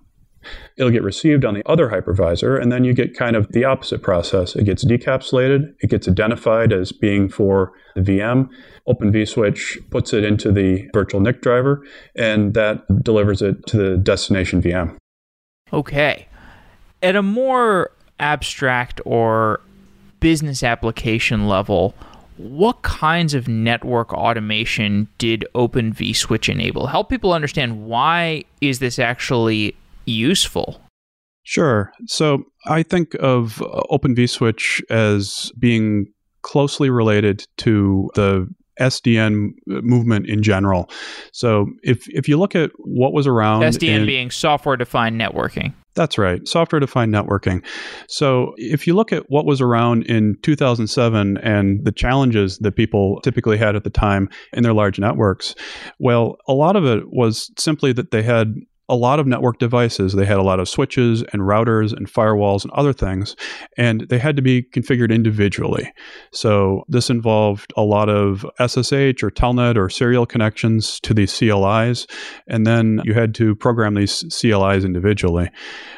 It'll 0.78 0.92
get 0.92 1.04
received 1.04 1.46
on 1.46 1.54
the 1.54 1.64
other 1.66 1.90
hypervisor, 1.90 2.62
and 2.62 2.72
then 2.72 2.84
you 2.84 2.94
get 2.94 3.18
kind 3.18 3.36
of 3.36 3.52
the 3.52 3.66
opposite 3.66 4.02
process. 4.02 4.56
It 4.56 4.64
gets 4.64 4.86
decapsulated, 4.86 5.74
it 5.82 5.90
gets 5.90 6.08
identified 6.08 6.72
as 6.72 6.92
being 6.92 7.30
for 7.30 7.74
the 7.96 8.02
VM. 8.02 8.50
Open 8.88 9.12
vSwitch 9.12 9.90
puts 9.90 10.14
it 10.14 10.24
into 10.24 10.52
the 10.52 10.88
virtual 10.94 11.20
NIC 11.20 11.42
driver, 11.42 11.84
and 12.16 12.54
that 12.54 12.84
delivers 13.04 13.42
it 13.42 13.66
to 13.68 13.78
the 13.78 13.98
destination 13.98 14.62
VM. 14.62 14.96
Okay. 15.72 16.28
At 17.02 17.16
a 17.16 17.22
more 17.22 17.92
abstract 18.20 19.00
or 19.06 19.62
business 20.20 20.64
application 20.64 21.48
level, 21.48 21.94
what 22.38 22.82
kinds 22.84 23.34
of 23.34 23.48
network 23.48 24.14
automation 24.14 25.08
did 25.18 25.46
Open 25.56 25.94
vSwitch 25.94 26.50
enable? 26.50 26.88
Help 26.88 27.10
people 27.10 27.34
understand 27.34 27.86
why 27.86 28.44
is 28.62 28.80
this 28.80 28.98
actually 28.98 29.76
useful? 30.10 30.82
Sure. 31.44 31.92
So 32.08 32.44
I 32.68 32.84
think 32.84 33.16
of 33.16 33.62
uh, 33.62 33.82
Open 33.90 34.16
vSwitch 34.16 34.82
as 34.90 35.52
being 35.58 36.12
closely 36.42 36.90
related 36.90 37.46
to 37.58 38.10
the 38.16 38.48
SDN 38.80 39.50
uh, 39.70 39.82
movement 39.82 40.28
in 40.28 40.42
general. 40.42 40.90
So 41.32 41.68
if 41.84 42.08
if 42.10 42.28
you 42.28 42.38
look 42.38 42.56
at 42.56 42.72
what 42.78 43.14
was 43.14 43.28
around 43.28 43.62
SDN 43.62 44.02
in, 44.02 44.06
being 44.06 44.32
software 44.32 44.78
defined 44.78 45.20
networking. 45.20 45.74
That's 45.96 46.18
right, 46.18 46.48
software 46.48 46.80
defined 46.80 47.14
networking. 47.14 47.66
So 48.08 48.54
if 48.58 48.88
you 48.88 48.96
look 48.96 49.12
at 49.12 49.24
what 49.30 49.46
was 49.46 49.60
around 49.60 50.04
in 50.04 50.38
2007 50.44 51.38
and 51.40 51.84
the 51.84 51.92
challenges 51.92 52.58
that 52.60 52.76
people 52.76 53.20
typically 53.22 53.58
had 53.58 53.76
at 53.76 53.84
the 53.84 53.90
time 53.90 54.30
in 54.54 54.64
their 54.64 54.72
large 54.72 54.98
networks, 54.98 55.56
well, 55.98 56.38
a 56.48 56.54
lot 56.54 56.76
of 56.76 56.86
it 56.86 57.12
was 57.12 57.52
simply 57.58 57.92
that 57.94 58.12
they 58.12 58.22
had 58.22 58.54
a 58.90 58.96
lot 58.96 59.20
of 59.20 59.28
network 59.28 59.60
devices. 59.60 60.14
They 60.14 60.26
had 60.26 60.38
a 60.38 60.44
lot 60.44 60.60
of 60.60 60.68
switches 60.68 61.24
and 61.32 61.44
routers 61.44 61.94
and 61.96 62.12
firewalls 62.12 62.64
and 62.64 62.72
other 62.74 62.92
things, 62.92 63.36
and 63.78 64.02
they 64.10 64.18
had 64.18 64.36
to 64.36 64.42
be 64.42 64.64
configured 64.64 65.14
individually. 65.14 65.92
So 66.34 66.84
this 66.88 67.10
involved 67.10 67.72
a 67.78 67.84
lot 67.84 68.10
of 68.10 68.46
SSH 68.60 69.24
or 69.24 69.32
Telnet 69.32 69.78
or 69.78 69.90
serial 69.90 70.26
connections 70.26 71.00
to 71.02 71.14
these 71.14 71.32
CLIs, 71.38 72.08
and 72.48 72.66
then 72.66 73.02
you 73.06 73.14
had 73.14 73.36
to 73.36 73.56
program 73.56 73.94
these 73.94 74.24
CLIs 74.30 74.84
individually. 74.84 75.50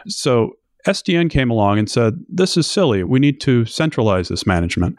So 0.08 0.52
SDN 0.88 1.30
came 1.30 1.50
along 1.50 1.80
and 1.80 1.90
said, 1.90 2.14
This 2.30 2.58
is 2.58 2.68
silly. 2.68 3.04
We 3.04 3.20
need 3.20 3.40
to 3.42 3.66
centralize 3.66 4.28
this 4.28 4.46
management. 4.46 4.98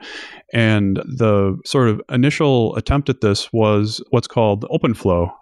And 0.52 0.96
the 1.06 1.58
sort 1.64 1.88
of 1.88 2.00
initial 2.10 2.76
attempt 2.76 3.08
at 3.08 3.22
this 3.22 3.50
was 3.52 4.02
what's 4.10 4.26
called 4.26 4.64
OpenFlow. 4.64 5.32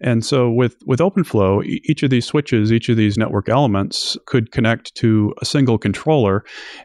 And 0.00 0.24
so 0.24 0.50
with, 0.50 0.76
with 0.86 1.00
OpenFlow, 1.00 1.64
each 1.64 2.04
of 2.04 2.10
these 2.10 2.26
switches, 2.26 2.72
each 2.72 2.88
of 2.88 2.96
these 2.96 3.18
network 3.18 3.48
elements 3.48 4.16
could 4.26 4.52
connect 4.52 4.94
to 4.96 5.34
a 5.40 5.44
single 5.44 5.78
controller, 5.78 6.44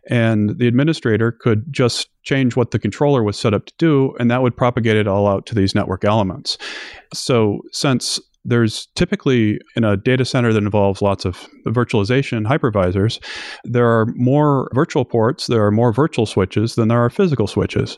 and 0.09 0.57
the 0.57 0.67
administrator 0.67 1.31
could 1.31 1.71
just 1.71 2.09
change 2.23 2.55
what 2.55 2.71
the 2.71 2.79
controller 2.79 3.23
was 3.23 3.39
set 3.39 3.53
up 3.53 3.65
to 3.67 3.73
do, 3.77 4.13
and 4.19 4.29
that 4.31 4.41
would 4.41 4.57
propagate 4.57 4.97
it 4.97 5.07
all 5.07 5.27
out 5.27 5.45
to 5.45 5.55
these 5.55 5.75
network 5.75 6.03
elements. 6.03 6.57
So 7.13 7.61
since 7.71 8.19
there's 8.47 8.87
typically 8.95 9.59
in 9.75 9.83
a 9.83 9.97
data 9.97 10.25
center 10.25 10.53
that 10.53 10.63
involves 10.63 11.01
lots 11.01 11.25
of 11.25 11.47
virtualization 11.67 12.47
hypervisors, 12.47 13.21
there 13.65 13.85
are 13.85 14.07
more 14.15 14.69
virtual 14.73 15.03
ports, 15.03 15.47
there 15.47 15.65
are 15.65 15.71
more 15.71 15.91
virtual 15.91 16.25
switches 16.25 16.75
than 16.75 16.87
there 16.87 17.03
are 17.03 17.09
physical 17.09 17.45
switches. 17.45 17.97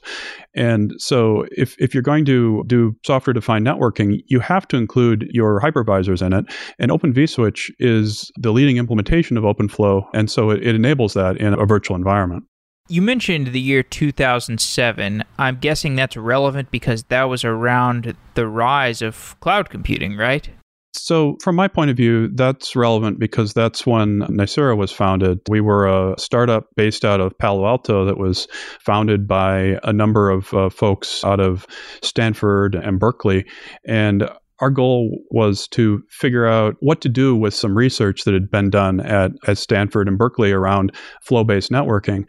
And 0.56 0.94
so 0.98 1.46
if, 1.52 1.76
if 1.80 1.94
you're 1.94 2.04
going 2.04 2.26
to 2.26 2.64
do 2.66 2.96
software 3.06 3.34
defined 3.34 3.66
networking, 3.66 4.22
you 4.28 4.40
have 4.40 4.68
to 4.70 4.78
include 4.78 5.28
your 5.30 5.62
hypervisors 5.62 6.26
in 6.26 6.34
it. 6.34 6.46
And 6.80 6.92
Open 6.92 7.14
vSwitch 7.14 7.70
is 7.78 8.32
the 8.38 8.52
leading 8.52 8.78
implementation 8.78 9.38
of 9.38 9.44
OpenFlow. 9.44 10.04
And 10.14 10.32
so 10.32 10.50
it, 10.50 10.66
it 10.66 10.76
enables 10.76 11.14
that 11.14 11.38
in 11.38 11.54
a 11.54 11.66
virtual 11.66 11.96
environment. 11.96 12.44
You 12.92 13.04
mentioned 13.04 13.48
the 13.48 13.62
year 13.62 13.84
2007. 13.84 15.24
I'm 15.38 15.58
guessing 15.60 15.96
that's 15.96 16.18
relevant 16.18 16.72
because 16.72 17.04
that 17.04 17.26
was 17.26 17.46
around 17.46 18.16
the 18.34 18.48
rise 18.48 19.04
of 19.04 19.40
cloud 19.42 19.70
computing, 19.70 20.18
right? 20.18 20.50
So, 20.94 21.38
from 21.44 21.56
my 21.56 21.68
point 21.68 21.92
of 21.92 21.98
view, 21.98 22.30
that's 22.30 22.76
relevant 22.76 23.20
because 23.20 23.54
that's 23.54 23.86
when 23.86 24.22
Nicira 24.22 24.76
was 24.76 24.92
founded. 24.92 25.40
We 25.48 25.62
were 25.62 25.86
a 25.86 26.16
startup 26.18 26.66
based 26.76 27.06
out 27.06 27.22
of 27.22 27.38
Palo 27.38 27.68
Alto 27.68 28.06
that 28.06 28.18
was 28.18 28.48
founded 28.80 29.28
by 29.28 29.78
a 29.84 29.94
number 29.94 30.32
of 30.32 30.52
uh, 30.52 30.70
folks 30.70 31.24
out 31.24 31.40
of 31.40 31.68
Stanford 32.02 32.74
and 32.74 33.00
Berkeley. 33.00 33.46
And 33.88 34.28
our 34.62 34.70
goal 34.70 35.20
was 35.30 35.68
to 35.70 36.04
figure 36.10 36.46
out 36.46 36.76
what 36.80 37.02
to 37.02 37.10
do 37.10 37.36
with 37.36 37.54
some 37.54 37.78
research 37.78 38.24
that 38.24 38.34
had 38.34 38.50
been 38.50 38.70
done 38.70 39.00
at, 39.00 39.32
at 39.48 39.58
Stanford 39.58 40.08
and 40.08 40.18
Berkeley 40.18 40.52
around 40.52 40.92
flow 41.22 41.44
based 41.44 41.72
networking. 41.72 42.26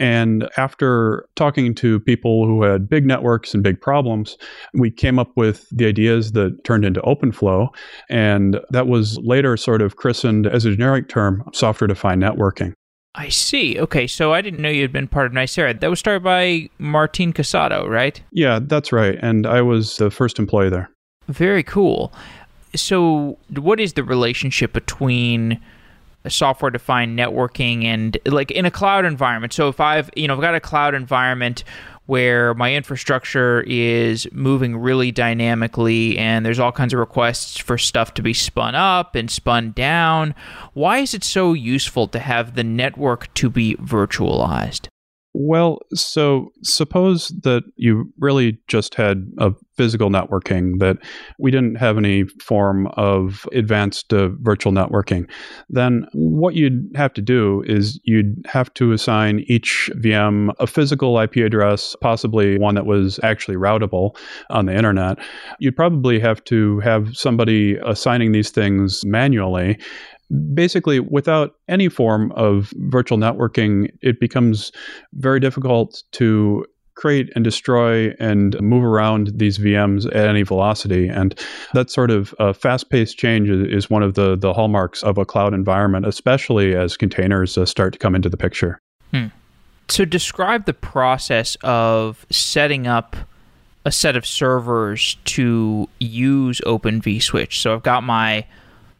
And 0.00 0.48
after 0.56 1.26
talking 1.36 1.74
to 1.76 2.00
people 2.00 2.46
who 2.46 2.62
had 2.62 2.88
big 2.88 3.06
networks 3.06 3.54
and 3.54 3.62
big 3.62 3.80
problems, 3.80 4.38
we 4.74 4.90
came 4.90 5.18
up 5.18 5.30
with 5.36 5.68
the 5.70 5.86
ideas 5.86 6.32
that 6.32 6.64
turned 6.64 6.84
into 6.84 7.00
OpenFlow. 7.02 7.68
And 8.08 8.58
that 8.70 8.88
was 8.88 9.18
later 9.18 9.56
sort 9.58 9.82
of 9.82 9.96
christened 9.96 10.46
as 10.46 10.64
a 10.64 10.72
generic 10.72 11.08
term 11.08 11.44
software 11.52 11.86
defined 11.86 12.22
networking. 12.22 12.72
I 13.14 13.28
see. 13.28 13.78
Okay, 13.78 14.06
so 14.06 14.32
I 14.32 14.40
didn't 14.40 14.60
know 14.60 14.68
you 14.68 14.82
had 14.82 14.92
been 14.92 15.08
part 15.08 15.26
of 15.26 15.32
Nicira. 15.32 15.78
That 15.78 15.90
was 15.90 15.98
started 15.98 16.22
by 16.22 16.70
Martin 16.78 17.32
Casado, 17.32 17.86
right? 17.88 18.20
Yeah, 18.32 18.60
that's 18.62 18.92
right. 18.92 19.18
And 19.20 19.46
I 19.46 19.62
was 19.62 19.96
the 19.98 20.10
first 20.10 20.38
employee 20.38 20.70
there. 20.70 20.90
Very 21.28 21.62
cool. 21.62 22.12
So, 22.74 23.36
what 23.56 23.80
is 23.80 23.94
the 23.94 24.04
relationship 24.04 24.72
between 24.72 25.60
software 26.28 26.70
defined 26.70 27.18
networking 27.18 27.84
and 27.84 28.18
like 28.26 28.50
in 28.50 28.66
a 28.66 28.70
cloud 28.70 29.04
environment. 29.04 29.52
So 29.52 29.68
if 29.68 29.80
I've, 29.80 30.10
you 30.14 30.28
know, 30.28 30.34
I've 30.34 30.40
got 30.40 30.54
a 30.54 30.60
cloud 30.60 30.94
environment 30.94 31.64
where 32.06 32.54
my 32.54 32.74
infrastructure 32.74 33.60
is 33.68 34.26
moving 34.32 34.76
really 34.76 35.12
dynamically 35.12 36.18
and 36.18 36.44
there's 36.44 36.58
all 36.58 36.72
kinds 36.72 36.92
of 36.92 36.98
requests 36.98 37.56
for 37.56 37.78
stuff 37.78 38.14
to 38.14 38.22
be 38.22 38.34
spun 38.34 38.74
up 38.74 39.14
and 39.14 39.30
spun 39.30 39.70
down, 39.72 40.34
why 40.72 40.98
is 40.98 41.14
it 41.14 41.22
so 41.22 41.52
useful 41.52 42.08
to 42.08 42.18
have 42.18 42.56
the 42.56 42.64
network 42.64 43.32
to 43.34 43.48
be 43.48 43.76
virtualized? 43.76 44.88
Well, 45.32 45.78
so 45.94 46.50
suppose 46.64 47.28
that 47.44 47.62
you 47.76 48.12
really 48.18 48.58
just 48.66 48.96
had 48.96 49.30
a 49.38 49.52
physical 49.76 50.10
networking, 50.10 50.80
that 50.80 50.96
we 51.38 51.52
didn't 51.52 51.76
have 51.76 51.96
any 51.96 52.24
form 52.42 52.88
of 52.96 53.46
advanced 53.52 54.12
uh, 54.12 54.30
virtual 54.40 54.72
networking. 54.72 55.30
Then 55.68 56.04
what 56.14 56.54
you'd 56.54 56.90
have 56.96 57.12
to 57.14 57.22
do 57.22 57.62
is 57.66 58.00
you'd 58.02 58.44
have 58.46 58.74
to 58.74 58.90
assign 58.90 59.44
each 59.46 59.88
VM 59.94 60.50
a 60.58 60.66
physical 60.66 61.18
IP 61.18 61.36
address, 61.36 61.94
possibly 62.00 62.58
one 62.58 62.74
that 62.74 62.86
was 62.86 63.20
actually 63.22 63.56
routable 63.56 64.16
on 64.50 64.66
the 64.66 64.74
internet. 64.76 65.18
You'd 65.60 65.76
probably 65.76 66.18
have 66.18 66.42
to 66.44 66.80
have 66.80 67.16
somebody 67.16 67.76
assigning 67.86 68.32
these 68.32 68.50
things 68.50 69.04
manually 69.04 69.78
basically 70.54 71.00
without 71.00 71.54
any 71.68 71.88
form 71.88 72.32
of 72.32 72.72
virtual 72.76 73.18
networking 73.18 73.90
it 74.00 74.20
becomes 74.20 74.70
very 75.14 75.40
difficult 75.40 76.02
to 76.12 76.64
create 77.00 77.30
and 77.34 77.42
destroy 77.44 78.14
and 78.20 78.60
move 78.60 78.84
around 78.84 79.32
these 79.34 79.58
VMs 79.58 80.06
at 80.08 80.28
any 80.28 80.42
velocity. 80.42 81.08
And 81.08 81.34
that 81.72 81.90
sort 81.90 82.10
of 82.10 82.34
uh, 82.38 82.52
fast-paced 82.52 83.16
change 83.16 83.48
is 83.48 83.88
one 83.88 84.02
of 84.02 84.14
the 84.14 84.36
the 84.36 84.52
hallmarks 84.52 85.02
of 85.02 85.16
a 85.16 85.24
cloud 85.24 85.54
environment, 85.54 86.06
especially 86.06 86.76
as 86.76 86.98
containers 86.98 87.56
uh, 87.56 87.64
start 87.64 87.94
to 87.94 87.98
come 87.98 88.14
into 88.14 88.28
the 88.28 88.36
picture. 88.36 88.78
Hmm. 89.12 89.26
So, 89.88 90.04
describe 90.04 90.66
the 90.66 90.74
process 90.74 91.56
of 91.62 92.26
setting 92.30 92.86
up 92.86 93.16
a 93.86 93.90
set 93.90 94.14
of 94.14 94.26
servers 94.26 95.16
to 95.24 95.88
use 95.98 96.60
Open 96.66 97.00
vSwitch. 97.00 97.62
So, 97.62 97.74
I've 97.74 97.82
got 97.82 98.04
my 98.04 98.46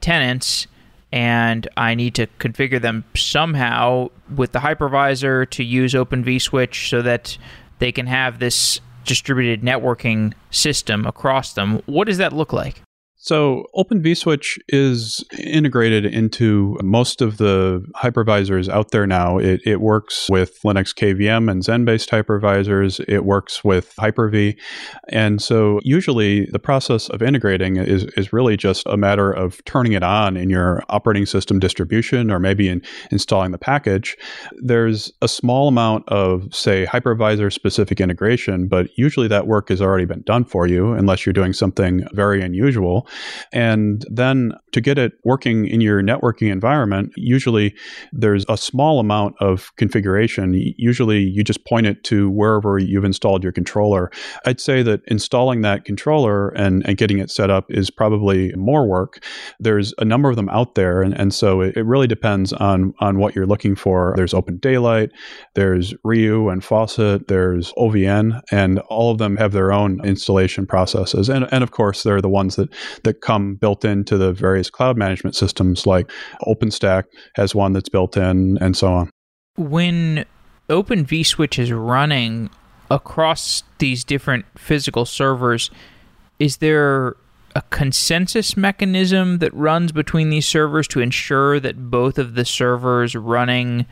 tenants 0.00 0.66
and 1.12 1.68
I 1.76 1.94
need 1.94 2.14
to 2.16 2.26
configure 2.38 2.80
them 2.80 3.04
somehow 3.16 4.10
with 4.34 4.52
the 4.52 4.60
hypervisor 4.60 5.48
to 5.50 5.64
use 5.64 5.94
Open 5.94 6.24
vSwitch 6.24 6.88
so 6.88 7.02
that 7.02 7.36
they 7.78 7.92
can 7.92 8.06
have 8.06 8.38
this 8.38 8.80
distributed 9.04 9.62
networking 9.62 10.34
system 10.50 11.06
across 11.06 11.54
them. 11.54 11.82
What 11.86 12.06
does 12.06 12.18
that 12.18 12.32
look 12.32 12.52
like? 12.52 12.82
So, 13.22 13.66
Open 13.74 14.02
vSwitch 14.02 14.58
is 14.68 15.22
integrated 15.38 16.06
into 16.06 16.78
most 16.82 17.20
of 17.20 17.36
the 17.36 17.84
hypervisors 17.94 18.70
out 18.70 18.92
there 18.92 19.06
now. 19.06 19.36
It, 19.36 19.60
it 19.66 19.82
works 19.82 20.26
with 20.30 20.58
Linux 20.62 20.94
KVM 20.94 21.50
and 21.50 21.62
Xen 21.62 21.84
based 21.84 22.08
hypervisors, 22.08 22.98
it 23.06 23.26
works 23.26 23.62
with 23.62 23.94
Hyper 23.98 24.30
V. 24.30 24.56
And 25.10 25.42
so, 25.42 25.80
usually, 25.82 26.46
the 26.46 26.58
process 26.58 27.10
of 27.10 27.20
integrating 27.20 27.76
is, 27.76 28.04
is 28.16 28.32
really 28.32 28.56
just 28.56 28.86
a 28.86 28.96
matter 28.96 29.30
of 29.30 29.62
turning 29.66 29.92
it 29.92 30.02
on 30.02 30.38
in 30.38 30.48
your 30.48 30.82
operating 30.88 31.26
system 31.26 31.58
distribution 31.58 32.30
or 32.30 32.38
maybe 32.38 32.70
in 32.70 32.80
installing 33.10 33.50
the 33.50 33.58
package. 33.58 34.16
There's 34.62 35.12
a 35.20 35.28
small 35.28 35.68
amount 35.68 36.08
of, 36.08 36.54
say, 36.54 36.86
hypervisor 36.86 37.52
specific 37.52 38.00
integration, 38.00 38.66
but 38.66 38.88
usually 38.96 39.28
that 39.28 39.46
work 39.46 39.68
has 39.68 39.82
already 39.82 40.06
been 40.06 40.22
done 40.22 40.46
for 40.46 40.66
you 40.66 40.92
unless 40.92 41.26
you're 41.26 41.34
doing 41.34 41.52
something 41.52 42.08
very 42.14 42.40
unusual. 42.40 43.06
And 43.52 44.04
then 44.10 44.52
to 44.72 44.80
get 44.80 44.98
it 44.98 45.12
working 45.24 45.66
in 45.66 45.80
your 45.80 46.02
networking 46.02 46.50
environment, 46.50 47.12
usually 47.16 47.74
there's 48.12 48.44
a 48.48 48.56
small 48.56 49.00
amount 49.00 49.36
of 49.40 49.74
configuration. 49.76 50.54
Usually 50.76 51.20
you 51.20 51.44
just 51.44 51.64
point 51.64 51.86
it 51.86 52.04
to 52.04 52.30
wherever 52.30 52.78
you've 52.78 53.04
installed 53.04 53.42
your 53.42 53.52
controller. 53.52 54.10
I'd 54.46 54.60
say 54.60 54.82
that 54.82 55.02
installing 55.06 55.62
that 55.62 55.84
controller 55.84 56.48
and, 56.50 56.86
and 56.86 56.96
getting 56.96 57.18
it 57.18 57.30
set 57.30 57.50
up 57.50 57.66
is 57.70 57.90
probably 57.90 58.52
more 58.54 58.86
work. 58.86 59.24
There's 59.58 59.94
a 59.98 60.04
number 60.04 60.30
of 60.30 60.36
them 60.36 60.48
out 60.48 60.74
there. 60.74 61.02
And, 61.02 61.14
and 61.18 61.34
so 61.34 61.60
it, 61.60 61.76
it 61.76 61.84
really 61.84 62.06
depends 62.06 62.52
on, 62.52 62.94
on 63.00 63.18
what 63.18 63.34
you're 63.34 63.46
looking 63.46 63.74
for. 63.74 64.14
There's 64.16 64.34
Open 64.34 64.58
Daylight, 64.58 65.10
there's 65.54 65.94
Ryu 66.04 66.48
and 66.48 66.62
Faucet, 66.62 67.28
there's 67.28 67.72
OVN, 67.74 68.40
and 68.50 68.78
all 68.80 69.10
of 69.10 69.18
them 69.18 69.36
have 69.36 69.52
their 69.52 69.72
own 69.72 70.04
installation 70.04 70.66
processes. 70.66 71.28
And, 71.28 71.48
and 71.52 71.62
of 71.62 71.70
course, 71.70 72.02
they're 72.02 72.20
the 72.20 72.28
ones 72.28 72.56
that 72.56 72.68
that 73.04 73.20
come 73.20 73.54
built 73.54 73.84
into 73.84 74.16
the 74.16 74.32
various 74.32 74.70
cloud 74.70 74.96
management 74.96 75.36
systems 75.36 75.86
like 75.86 76.10
OpenStack 76.46 77.04
has 77.34 77.54
one 77.54 77.72
that's 77.72 77.88
built 77.88 78.16
in 78.16 78.58
and 78.60 78.76
so 78.76 78.92
on. 78.92 79.10
When 79.56 80.24
Open 80.68 81.04
vSwitch 81.04 81.58
is 81.58 81.72
running 81.72 82.50
across 82.90 83.62
these 83.78 84.04
different 84.04 84.44
physical 84.56 85.04
servers, 85.04 85.70
is 86.38 86.58
there 86.58 87.16
a 87.56 87.62
consensus 87.70 88.56
mechanism 88.56 89.38
that 89.38 89.52
runs 89.52 89.92
between 89.92 90.30
these 90.30 90.46
servers 90.46 90.86
to 90.88 91.00
ensure 91.00 91.58
that 91.60 91.90
both 91.90 92.18
of 92.18 92.34
the 92.34 92.44
servers 92.44 93.14
running 93.14 93.86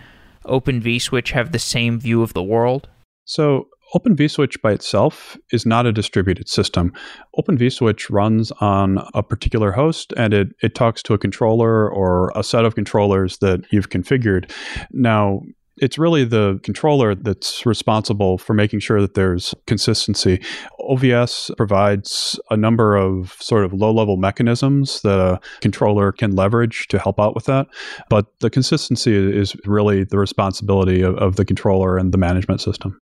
Open 0.45 0.81
vSwitch 0.81 1.33
have 1.33 1.53
the 1.53 1.59
same 1.59 1.99
view 1.99 2.23
of 2.23 2.33
the 2.33 2.43
world? 2.43 2.89
So 3.25 3.69
Open 3.95 4.15
vSwitch 4.15 4.61
by 4.61 4.73
itself 4.73 5.37
is 5.51 5.65
not 5.65 5.87
a 5.87 5.93
distributed 5.93 6.49
system. 6.49 6.93
Open 7.39 7.57
vSwitch 7.57 8.11
runs 8.11 8.53
on 8.61 8.99
a 9.15 9.23
particular 9.23 9.73
host 9.73 10.13
and 10.17 10.35
it, 10.35 10.49
it 10.63 10.75
talks 10.75 11.03
to 11.05 11.15
a 11.15 11.19
controller 11.19 11.91
or 11.91 12.31
a 12.37 12.43
set 12.43 12.67
of 12.67 12.75
controllers 12.75 13.39
that 13.39 13.61
you've 13.71 13.89
configured. 13.89 14.51
Now, 14.93 15.41
it's 15.81 15.97
really 15.97 16.25
the 16.25 16.59
controller 16.65 17.15
that's 17.15 17.65
responsible 17.65 18.37
for 18.37 18.53
making 18.53 18.81
sure 18.81 19.01
that 19.01 19.15
there's 19.15 19.55
consistency. 19.67 20.43
OVS 20.81 21.57
provides 21.57 22.39
a 22.51 22.57
number 22.57 22.97
of 22.97 23.37
sort 23.41 23.65
of 23.65 23.73
low 23.73 23.93
level 23.93 24.17
mechanisms 24.17 25.01
that 25.03 25.19
a 25.19 25.41
controller 25.61 26.13
can 26.13 26.35
leverage 26.35 26.89
to 26.89 26.99
help 26.99 27.21
out 27.21 27.35
with 27.35 27.45
that. 27.45 27.69
But 28.11 28.27
the 28.41 28.51
consistency 28.51 29.15
is 29.15 29.57
really 29.65 30.05
the 30.05 30.19
responsibility 30.19 31.01
of, 31.01 31.17
of 31.17 31.37
the 31.37 31.45
controller 31.45 31.97
and 31.97 32.13
the 32.13 32.19
management 32.19 32.61
system. 32.61 32.99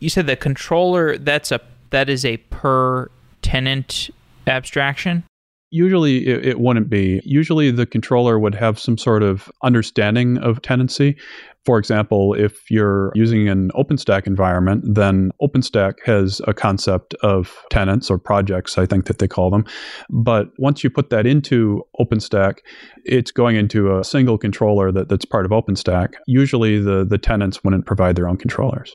You 0.00 0.08
said 0.08 0.26
the 0.26 0.36
controller 0.36 1.18
that's 1.18 1.52
a 1.52 1.60
that 1.90 2.08
is 2.08 2.24
a 2.24 2.38
per 2.38 3.10
tenant 3.42 4.10
abstraction? 4.46 5.24
Usually 5.72 6.26
it, 6.26 6.44
it, 6.44 6.60
wouldn't 6.60 6.90
be. 6.90 7.20
Usually 7.24 7.70
the 7.70 7.86
controller 7.86 8.40
would 8.40 8.56
have 8.56 8.76
some 8.78 8.98
sort 8.98 9.22
of 9.22 9.52
understanding 9.62 10.36
of 10.38 10.62
tenancy. 10.62 11.16
For 11.64 11.78
example, 11.78 12.34
if 12.34 12.68
you're 12.70 13.12
using 13.14 13.48
an 13.48 13.70
OpenStack 13.76 14.26
environment, 14.26 14.82
then 14.84 15.30
OpenStack 15.40 15.94
has 16.04 16.40
a 16.48 16.54
concept 16.54 17.14
of 17.22 17.56
tenants 17.70 18.10
or 18.10 18.18
projects, 18.18 18.78
I 18.78 18.86
think 18.86 19.04
that 19.04 19.18
they 19.18 19.28
call 19.28 19.50
them. 19.50 19.64
But 20.08 20.48
once 20.58 20.82
you 20.82 20.90
put 20.90 21.10
that 21.10 21.24
into 21.24 21.84
OpenStack, 22.00 22.58
it's 23.04 23.30
going 23.30 23.54
into 23.54 23.96
a 23.96 24.02
single 24.02 24.38
controller 24.38 24.90
that, 24.90 25.08
that's 25.08 25.24
part 25.24 25.44
of 25.44 25.52
OpenStack. 25.52 26.14
Usually 26.26 26.80
the, 26.80 27.04
the 27.04 27.18
tenants 27.18 27.62
wouldn't 27.62 27.86
provide 27.86 28.16
their 28.16 28.28
own 28.28 28.38
controllers. 28.38 28.92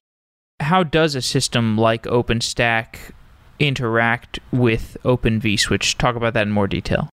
How 0.59 0.83
does 0.83 1.15
a 1.15 1.21
system 1.21 1.77
like 1.77 2.03
OpenStack 2.03 3.11
interact 3.59 4.39
with 4.51 4.97
Open 5.03 5.39
vSwitch? 5.39 5.97
Talk 5.97 6.15
about 6.15 6.33
that 6.33 6.47
in 6.47 6.51
more 6.51 6.67
detail. 6.67 7.09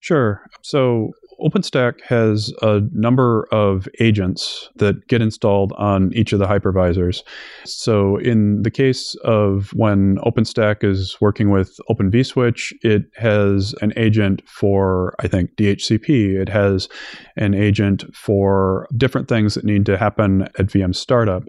Sure. 0.00 0.42
So 0.62 1.12
OpenStack 1.40 2.02
has 2.02 2.52
a 2.62 2.80
number 2.92 3.46
of 3.52 3.88
agents 3.98 4.68
that 4.76 5.06
get 5.08 5.22
installed 5.22 5.72
on 5.78 6.12
each 6.12 6.32
of 6.32 6.38
the 6.38 6.46
hypervisors. 6.46 7.22
So, 7.64 8.16
in 8.18 8.62
the 8.62 8.70
case 8.70 9.14
of 9.24 9.70
when 9.72 10.16
OpenStack 10.18 10.84
is 10.84 11.16
working 11.20 11.50
with 11.50 11.78
Open 11.88 12.10
vSwitch, 12.10 12.72
it 12.82 13.04
has 13.16 13.74
an 13.80 13.92
agent 13.96 14.42
for, 14.48 15.14
I 15.20 15.28
think, 15.28 15.54
DHCP. 15.56 16.40
It 16.40 16.48
has 16.48 16.88
an 17.36 17.54
agent 17.54 18.04
for 18.14 18.86
different 18.96 19.28
things 19.28 19.54
that 19.54 19.64
need 19.64 19.86
to 19.86 19.96
happen 19.96 20.42
at 20.58 20.66
VM 20.66 20.94
startup. 20.94 21.44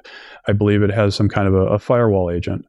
I 0.47 0.53
believe 0.53 0.81
it 0.81 0.91
has 0.91 1.15
some 1.15 1.29
kind 1.29 1.47
of 1.47 1.53
a, 1.53 1.65
a 1.67 1.79
firewall 1.79 2.31
agent. 2.31 2.65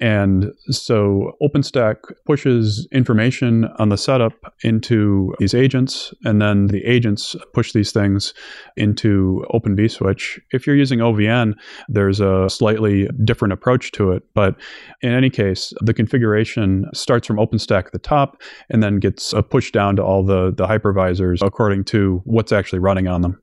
And 0.00 0.52
so, 0.68 1.32
OpenStack 1.42 1.96
pushes 2.26 2.86
information 2.92 3.66
on 3.78 3.88
the 3.88 3.96
setup 3.96 4.54
into 4.62 5.34
these 5.38 5.54
agents, 5.54 6.14
and 6.24 6.40
then 6.40 6.59
the 6.68 6.84
agents 6.84 7.36
push 7.52 7.72
these 7.72 7.92
things 7.92 8.34
into 8.76 9.44
Open 9.50 9.76
vSwitch. 9.76 10.40
If 10.52 10.66
you're 10.66 10.76
using 10.76 11.00
OVN, 11.00 11.54
there's 11.88 12.20
a 12.20 12.48
slightly 12.48 13.08
different 13.24 13.52
approach 13.52 13.92
to 13.92 14.12
it. 14.12 14.22
But 14.34 14.56
in 15.02 15.12
any 15.12 15.30
case, 15.30 15.72
the 15.80 15.94
configuration 15.94 16.86
starts 16.94 17.26
from 17.26 17.36
OpenStack 17.36 17.86
at 17.86 17.92
the 17.92 17.98
top 17.98 18.40
and 18.68 18.82
then 18.82 18.98
gets 18.98 19.34
pushed 19.50 19.74
down 19.74 19.96
to 19.96 20.02
all 20.02 20.24
the, 20.24 20.52
the 20.52 20.66
hypervisors 20.66 21.44
according 21.44 21.84
to 21.84 22.20
what's 22.24 22.52
actually 22.52 22.78
running 22.80 23.08
on 23.08 23.22
them. 23.22 23.40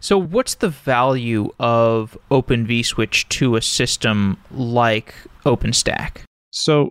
So, 0.00 0.18
what's 0.18 0.56
the 0.56 0.68
value 0.68 1.50
of 1.58 2.18
Open 2.30 2.66
vSwitch 2.66 3.28
to 3.30 3.56
a 3.56 3.62
system 3.62 4.36
like 4.50 5.14
OpenStack? 5.44 6.18
So, 6.50 6.90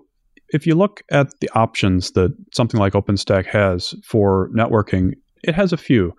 if 0.49 0.65
you 0.65 0.75
look 0.75 1.03
at 1.11 1.27
the 1.39 1.49
options 1.53 2.11
that 2.11 2.35
something 2.53 2.79
like 2.79 2.93
OpenStack 2.93 3.45
has 3.45 3.93
for 4.03 4.49
networking, 4.55 5.13
it 5.47 5.55
has 5.55 5.73
a 5.73 5.77
few. 5.77 6.13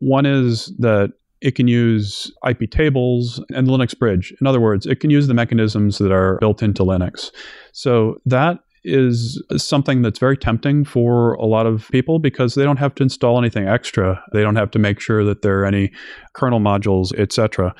One 0.00 0.26
is 0.26 0.72
that 0.78 1.12
it 1.40 1.56
can 1.56 1.66
use 1.66 2.30
IP 2.48 2.70
tables 2.70 3.42
and 3.54 3.66
Linux 3.66 3.98
Bridge. 3.98 4.32
In 4.40 4.46
other 4.46 4.60
words, 4.60 4.86
it 4.86 5.00
can 5.00 5.10
use 5.10 5.26
the 5.26 5.34
mechanisms 5.34 5.98
that 5.98 6.12
are 6.12 6.38
built 6.38 6.62
into 6.62 6.84
Linux. 6.84 7.30
So 7.72 8.20
that 8.26 8.60
is 8.84 9.42
something 9.56 10.02
that's 10.02 10.18
very 10.18 10.36
tempting 10.36 10.84
for 10.84 11.34
a 11.34 11.44
lot 11.44 11.66
of 11.66 11.88
people 11.90 12.18
because 12.18 12.54
they 12.54 12.64
don't 12.64 12.78
have 12.78 12.94
to 12.96 13.02
install 13.02 13.38
anything 13.38 13.66
extra. 13.66 14.22
They 14.32 14.42
don't 14.42 14.56
have 14.56 14.70
to 14.72 14.78
make 14.78 15.00
sure 15.00 15.24
that 15.24 15.42
there 15.42 15.60
are 15.60 15.64
any 15.64 15.92
kernel 16.34 16.60
modules, 16.60 17.16
etc., 17.16 17.74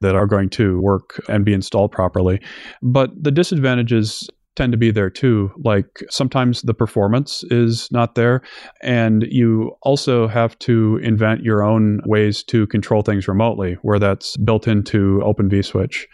that 0.00 0.16
are 0.16 0.26
going 0.26 0.50
to 0.50 0.80
work 0.80 1.22
and 1.28 1.44
be 1.44 1.52
installed 1.52 1.92
properly. 1.92 2.40
But 2.82 3.10
the 3.20 3.30
disadvantages 3.30 4.28
tend 4.58 4.72
to 4.72 4.78
be 4.78 4.90
there 4.90 5.08
too. 5.08 5.52
Like 5.64 6.02
sometimes 6.10 6.62
the 6.62 6.74
performance 6.74 7.44
is 7.44 7.88
not 7.92 8.16
there, 8.16 8.42
and 8.82 9.24
you 9.30 9.70
also 9.82 10.26
have 10.26 10.58
to 10.60 10.98
invent 11.02 11.44
your 11.44 11.62
own 11.62 12.00
ways 12.04 12.42
to 12.44 12.66
control 12.66 13.02
things 13.02 13.28
remotely, 13.28 13.78
where 13.82 14.00
that's 14.00 14.36
built 14.38 14.66
into 14.66 15.22
Open 15.24 15.48
vSwitch. 15.48 16.06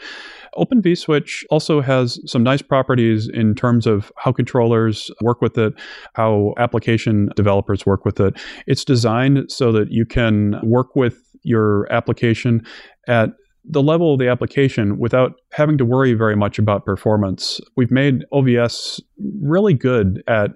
Open 0.57 0.83
vSwitch 0.83 1.45
also 1.51 1.81
has 1.81 2.21
some 2.27 2.43
nice 2.43 2.63
properties 2.63 3.29
in 3.29 3.55
terms 3.55 3.87
of 3.87 4.13
how 4.19 4.31
controllers 4.31 5.11
work 5.23 5.41
with 5.41 5.57
it, 5.57 5.73
how 6.13 6.53
application 6.59 7.31
developers 7.35 7.87
work 7.87 8.05
with 8.05 8.21
it. 8.21 8.39
It's 8.67 8.85
designed 8.85 9.51
so 9.51 9.73
that 9.73 9.91
you 9.91 10.05
can 10.05 10.61
work 10.63 10.95
with 10.95 11.17
your 11.43 11.91
application 11.91 12.65
at 13.09 13.31
the 13.65 13.83
level 13.83 14.13
of 14.13 14.19
the 14.19 14.29
application 14.29 14.99
without 14.99 15.41
having 15.53 15.79
to 15.79 15.85
worry 15.85 16.13
very 16.13 16.37
much 16.37 16.59
about 16.59 16.85
performance. 16.85 17.61
We've 17.77 17.91
made 17.91 18.25
OVS 18.33 19.01
really 19.41 19.75
good 19.75 20.23
at 20.27 20.51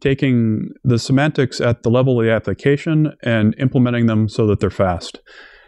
taking 0.00 0.70
the 0.84 0.98
semantics 0.98 1.60
at 1.60 1.82
the 1.82 1.90
level 1.90 2.20
of 2.20 2.26
the 2.26 2.32
application 2.32 3.14
and 3.22 3.54
implementing 3.58 4.06
them 4.06 4.28
so 4.28 4.46
that 4.46 4.60
they're 4.60 4.70
fast. 4.70 5.20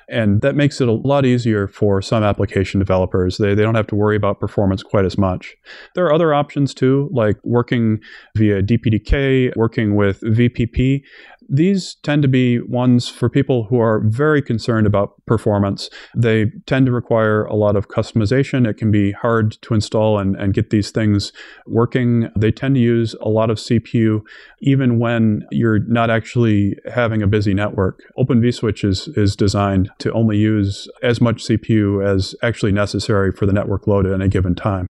And 0.09 0.43
that 0.43 0.55
makes 0.55 0.81
it 0.81 0.89
a 0.89 0.93
lot 0.93 1.25
easier 1.25 1.67
for 1.67 2.03
some 2.03 2.23
application 2.23 2.79
developers. 2.79 3.39
They, 3.39 3.55
they 3.55 3.63
don't 3.63 3.75
have 3.75 3.87
to 3.89 3.95
worry 3.95 4.17
about 4.17 4.39
performance 4.39 4.83
quite 4.83 5.05
as 5.05 5.17
much. 5.17 5.57
There 5.95 6.05
are 6.05 6.13
other 6.13 6.35
options 6.35 6.75
too, 6.75 7.09
like 7.13 7.39
working 7.43 8.01
via 8.37 8.63
DPDK, 8.63 9.57
working 9.57 9.97
with 9.97 10.21
VPP. 10.21 11.03
These 11.49 11.97
tend 12.03 12.23
to 12.23 12.29
be 12.29 12.61
ones 12.61 13.09
for 13.09 13.29
people 13.29 13.65
who 13.65 13.79
are 13.81 14.01
very 14.01 14.43
concerned 14.43 14.87
about 14.87 15.15
performance. 15.27 15.91
They 16.15 16.47
tend 16.67 16.87
to 16.87 16.93
require 16.93 17.45
a 17.45 17.55
lot 17.55 17.77
of 17.77 17.89
customization. 17.89 18.69
It 18.69 18.75
can 18.75 18.91
be 18.91 19.13
hard 19.13 19.53
to 19.63 19.75
install 19.75 20.19
and, 20.19 20.37
and 20.37 20.55
get 20.55 20.71
these 20.71 20.91
things 20.91 21.33
working. 21.67 22.31
They 22.37 22.51
tend 22.51 22.75
to 22.77 22.81
use 22.81 23.15
a 23.21 23.29
lot 23.29 23.51
of 23.51 23.59
CPU, 23.59 24.23
even 24.61 24.99
when 24.99 25.47
you're 25.51 25.81
not 25.81 26.11
actually 26.11 26.77
having 26.93 27.23
a 27.23 27.27
busy 27.27 27.55
network. 27.55 28.03
Open 28.17 28.41
vSwitch 28.41 28.85
is, 28.85 29.09
is 29.09 29.37
designed 29.37 29.91
to 29.99 30.13
only 30.13 30.39
use 30.39 30.89
as 31.03 31.21
much 31.21 31.45
CPU 31.45 32.05
as 32.05 32.35
actually 32.43 32.73
necessary 32.73 33.33
for 33.33 33.47
the 33.47 33.53
network 33.53 33.87
load 33.87 34.07
at 34.07 34.13
any 34.13 34.29
given 34.29 34.55
time. 34.55 34.87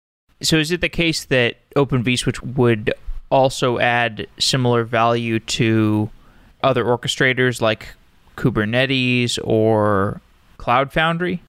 So, 0.41 0.57
is 0.57 0.71
it 0.71 0.81
the 0.81 0.89
case 0.89 1.25
that 1.25 1.57
Open 1.75 2.05
vSwitch 2.05 2.57
would 2.57 2.95
also 3.31 3.79
add 3.79 4.27
similar 4.39 4.85
value 4.85 5.41
to 5.41 6.11
other 6.63 6.85
orchestrators 6.85 7.61
like 7.61 7.95
Kubernetes 8.37 9.39
or 9.43 10.21
Cloud 10.59 10.93
Foundry? 10.93 11.43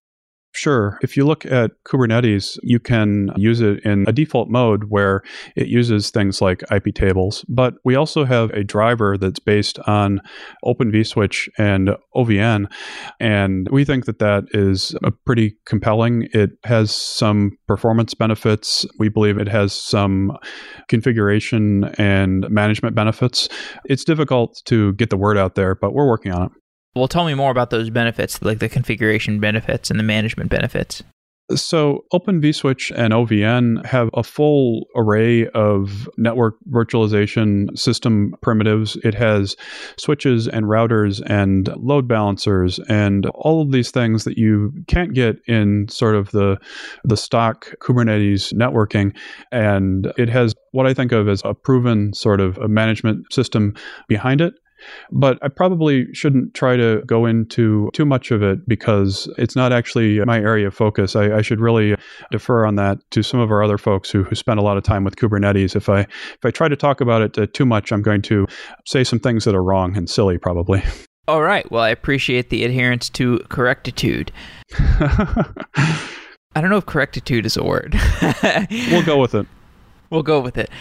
Sure. 0.60 1.00
If 1.02 1.15
you 1.15 1.26
look 1.26 1.45
at 1.45 1.72
Kubernetes, 1.88 2.60
you 2.63 2.82
can 2.82 3.32
use 3.38 3.62
it 3.62 3.80
in 3.86 4.04
a 4.10 4.12
default 4.12 4.50
mode 4.50 4.88
where 4.89 5.22
it 5.56 5.67
uses 5.69 6.12
things 6.12 6.41
like 6.41 6.69
IP 6.69 6.93
tables. 6.93 7.45
But 7.48 7.76
we 7.86 7.95
also 7.95 8.26
have 8.26 8.50
a 8.50 8.65
driver 8.65 9.17
that's 9.17 9.39
based 9.39 9.80
on 9.88 10.19
Open 10.65 10.91
vSwitch 10.91 11.48
and 11.58 11.91
OVN. 12.13 12.69
And 13.22 13.69
we 13.72 13.86
think 13.86 14.04
that 14.04 14.19
that 14.19 14.48
is 14.52 14.93
a 15.02 15.12
pretty 15.12 15.56
compelling. 15.65 16.28
It 16.34 16.50
has 16.65 16.93
some 16.93 17.52
performance 17.65 18.13
benefits. 18.13 18.86
We 19.00 19.08
believe 19.08 19.38
it 19.38 19.48
has 19.48 19.72
some 19.72 20.38
configuration 20.89 21.86
and 21.98 22.50
management 22.50 22.98
benefits. 22.98 23.48
It's 23.86 24.04
difficult 24.04 24.62
to 24.65 24.91
get 24.95 25.10
the 25.10 25.15
word 25.15 25.38
out 25.38 25.56
there, 25.56 25.74
but 25.74 25.93
we're 25.93 26.10
working 26.10 26.34
on 26.34 26.48
it. 26.48 26.52
Well, 26.95 27.08
tell 27.08 27.25
me 27.25 27.36
more 27.36 27.52
about 27.52 27.69
those 27.69 27.89
benefits, 27.89 28.41
like 28.41 28.60
the 28.60 28.69
configuration 28.69 29.39
benefits 29.39 29.89
and 29.89 29.99
the 29.99 30.04
management 30.04 30.49
benefits. 30.49 31.04
So, 31.56 32.06
Open 32.12 32.41
vSwitch 32.41 32.91
and 32.95 33.12
OVN 33.12 33.84
have 33.84 34.12
a 34.13 34.21
full 34.21 34.86
array 34.95 35.47
of 35.47 36.08
network 36.15 36.58
virtualization 36.71 37.75
system 37.75 38.36
primitives. 38.43 38.97
It 38.97 39.15
has 39.15 39.56
switches 39.97 40.47
and 40.47 40.67
routers 40.67 41.23
and 41.25 41.67
load 41.78 42.08
balancers 42.08 42.80
and 42.88 43.25
all 43.34 43.63
of 43.63 43.71
these 43.71 43.89
things 43.89 44.25
that 44.25 44.38
you 44.38 44.71
can't 44.88 45.15
get 45.15 45.38
in 45.47 45.88
sort 45.89 46.13
of 46.13 46.30
the 46.32 46.58
the 47.04 47.17
stock 47.17 47.73
Kubernetes 47.82 48.54
networking. 48.54 49.15
And 49.52 50.13
it 50.19 50.30
has 50.30 50.54
what 50.71 50.86
I 50.86 50.93
think 50.93 51.12
of 51.12 51.28
as 51.28 51.41
a 51.43 51.56
proven 51.56 52.13
sort 52.13 52.41
of 52.41 52.60
a 52.60 52.67
management 52.67 53.34
system 53.34 53.73
behind 54.08 54.39
it 54.39 54.54
but 55.12 55.38
I 55.42 55.48
probably 55.48 56.08
shouldn't 56.13 56.54
try 56.54 56.76
to 56.76 57.02
go 57.06 57.26
into 57.26 57.89
too 57.94 58.06
much 58.06 58.32
of 58.32 58.42
it 58.44 58.68
because 58.68 59.32
it's 59.38 59.56
not 59.56 59.72
actually 59.72 60.20
my 60.26 60.39
area 60.39 60.68
of 60.68 60.74
focus. 60.74 61.15
I, 61.15 61.38
I 61.38 61.42
should 61.42 61.60
really 61.60 61.96
defer 62.32 62.65
on 62.65 62.76
that 62.76 63.00
to 63.12 63.24
some 63.24 63.39
of 63.39 63.52
our 63.52 63.63
other 63.63 63.78
folks 63.78 64.10
who, 64.10 64.24
who 64.24 64.36
spend 64.36 64.60
a 64.60 64.63
lot 64.63 64.78
of 64.78 64.84
time 64.84 65.04
with 65.04 65.15
Kubernetes. 65.15 65.76
If 65.76 65.89
I 65.89 66.02
if 66.02 66.46
I 66.46 66.52
try 66.52 66.68
to 66.68 66.76
talk 66.76 67.02
about 67.02 67.22
it 67.22 67.38
uh, 67.38 67.48
too 67.54 67.65
much, 67.65 67.92
I'm 67.92 68.02
going 68.02 68.22
to 68.24 68.48
say 68.86 69.04
some 69.04 69.20
things 69.20 69.46
that 69.46 69.56
are 69.56 69.63
wrong 69.63 69.96
and 69.98 70.10
silly, 70.10 70.38
probably. 70.38 70.84
All 71.28 71.44
right. 71.44 71.70
Well, 71.72 71.84
I 71.84 71.89
appreciate 71.89 72.50
the 72.50 72.63
adherence 72.63 73.08
to 73.12 73.39
correctitude. 73.50 74.32
I 74.80 76.62
don't 76.62 76.72
know 76.72 76.78
if 76.78 76.88
correctitude 76.88 77.46
is 77.46 77.56
a 77.56 77.63
word. 77.63 77.96
we'll 78.89 79.06
go 79.06 79.20
with 79.20 79.36
it. 79.36 79.46
We'll 80.12 80.24
go 80.24 80.39
with 80.39 80.58
it. 80.58 80.72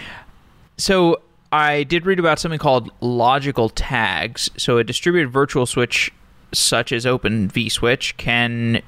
So 0.79 1.17
I 1.51 1.85
did 1.85 2.05
read 2.05 2.19
about 2.19 2.39
something 2.39 2.59
called 2.59 2.91
logical 3.01 3.69
tags. 3.69 4.51
So 4.57 4.79
a 4.79 4.85
distributed 4.85 5.31
virtual 5.31 5.67
switch 5.67 6.13
such 6.53 6.93
as 6.93 7.07
Open 7.07 7.49
vSwitch 7.49 8.17
can 8.17 8.83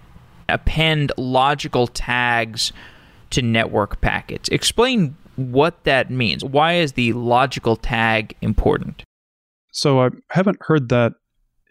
append 0.49 1.13
logical 1.17 1.87
tags 1.87 2.73
to 3.31 3.43
network 3.43 4.01
packets. 4.01 4.49
Explain 4.49 5.17
what 5.37 5.85
that 5.85 6.11
means. 6.11 6.45
Why 6.45 6.75
is 6.75 6.93
the 6.93 7.13
logical 7.13 7.77
tag 7.77 8.37
important? 8.43 9.05
So 9.73 10.01
I 10.01 10.09
haven't 10.31 10.59
heard 10.63 10.89
that 10.89 11.13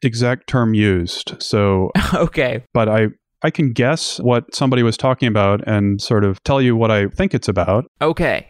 exact 0.02 0.48
term 0.48 0.74
used. 0.74 1.36
So 1.42 1.92
okay. 2.14 2.64
But 2.74 2.90
I 2.90 3.08
I 3.42 3.52
can 3.52 3.72
guess 3.72 4.20
what 4.20 4.54
somebody 4.54 4.84
was 4.84 4.98
talking 4.98 5.28
about 5.28 5.66
and 5.68 6.02
sort 6.02 6.24
of 6.24 6.44
tell 6.44 6.62
you 6.62 6.76
what 6.76 6.92
I 6.92 7.08
think 7.08 7.34
it's 7.34 7.48
about. 7.48 7.86
Okay. 8.02 8.48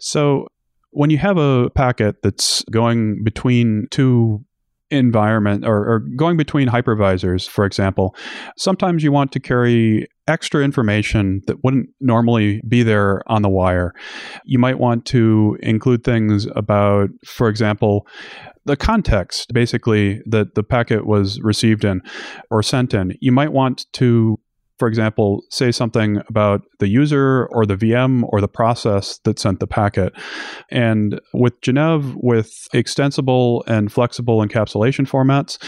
So 0.00 0.46
when 0.94 1.10
you 1.10 1.18
have 1.18 1.36
a 1.36 1.70
packet 1.70 2.22
that's 2.22 2.62
going 2.70 3.22
between 3.24 3.88
two 3.90 4.44
environment 4.90 5.64
or, 5.66 5.76
or, 5.76 5.98
going 6.16 6.36
between 6.36 6.68
hypervisors, 6.68 7.48
for 7.48 7.64
example, 7.64 8.14
sometimes 8.56 9.02
you 9.02 9.10
want 9.10 9.32
to 9.32 9.40
carry 9.40 10.06
extra 10.28 10.62
information 10.62 11.42
that 11.46 11.64
wouldn't 11.64 11.88
normally 12.00 12.62
be 12.68 12.82
there 12.82 13.22
on 13.26 13.42
the 13.42 13.48
wire. 13.48 13.92
You 14.44 14.58
might 14.58 14.78
want 14.78 15.04
to 15.06 15.58
include 15.60 16.04
things 16.04 16.46
about, 16.54 17.10
for 17.26 17.48
example, 17.48 18.06
the 18.66 18.76
context 18.76 19.52
basically 19.52 20.22
that 20.26 20.54
the 20.54 20.62
packet 20.62 21.06
was 21.06 21.40
received 21.40 21.84
in 21.84 22.00
or 22.50 22.62
sent 22.62 22.94
in. 22.94 23.16
You 23.20 23.32
might 23.32 23.52
want 23.52 23.86
to 23.94 24.38
for 24.78 24.88
example, 24.88 25.42
say 25.50 25.70
something 25.70 26.20
about 26.28 26.62
the 26.80 26.88
user 26.88 27.46
or 27.52 27.64
the 27.64 27.76
VM 27.76 28.24
or 28.28 28.40
the 28.40 28.48
process 28.48 29.18
that 29.24 29.38
sent 29.38 29.60
the 29.60 29.66
packet. 29.66 30.12
And 30.70 31.20
with 31.32 31.60
Genève, 31.60 32.14
with 32.16 32.66
extensible 32.72 33.64
and 33.66 33.92
flexible 33.92 34.44
encapsulation 34.44 35.08
formats, 35.08 35.58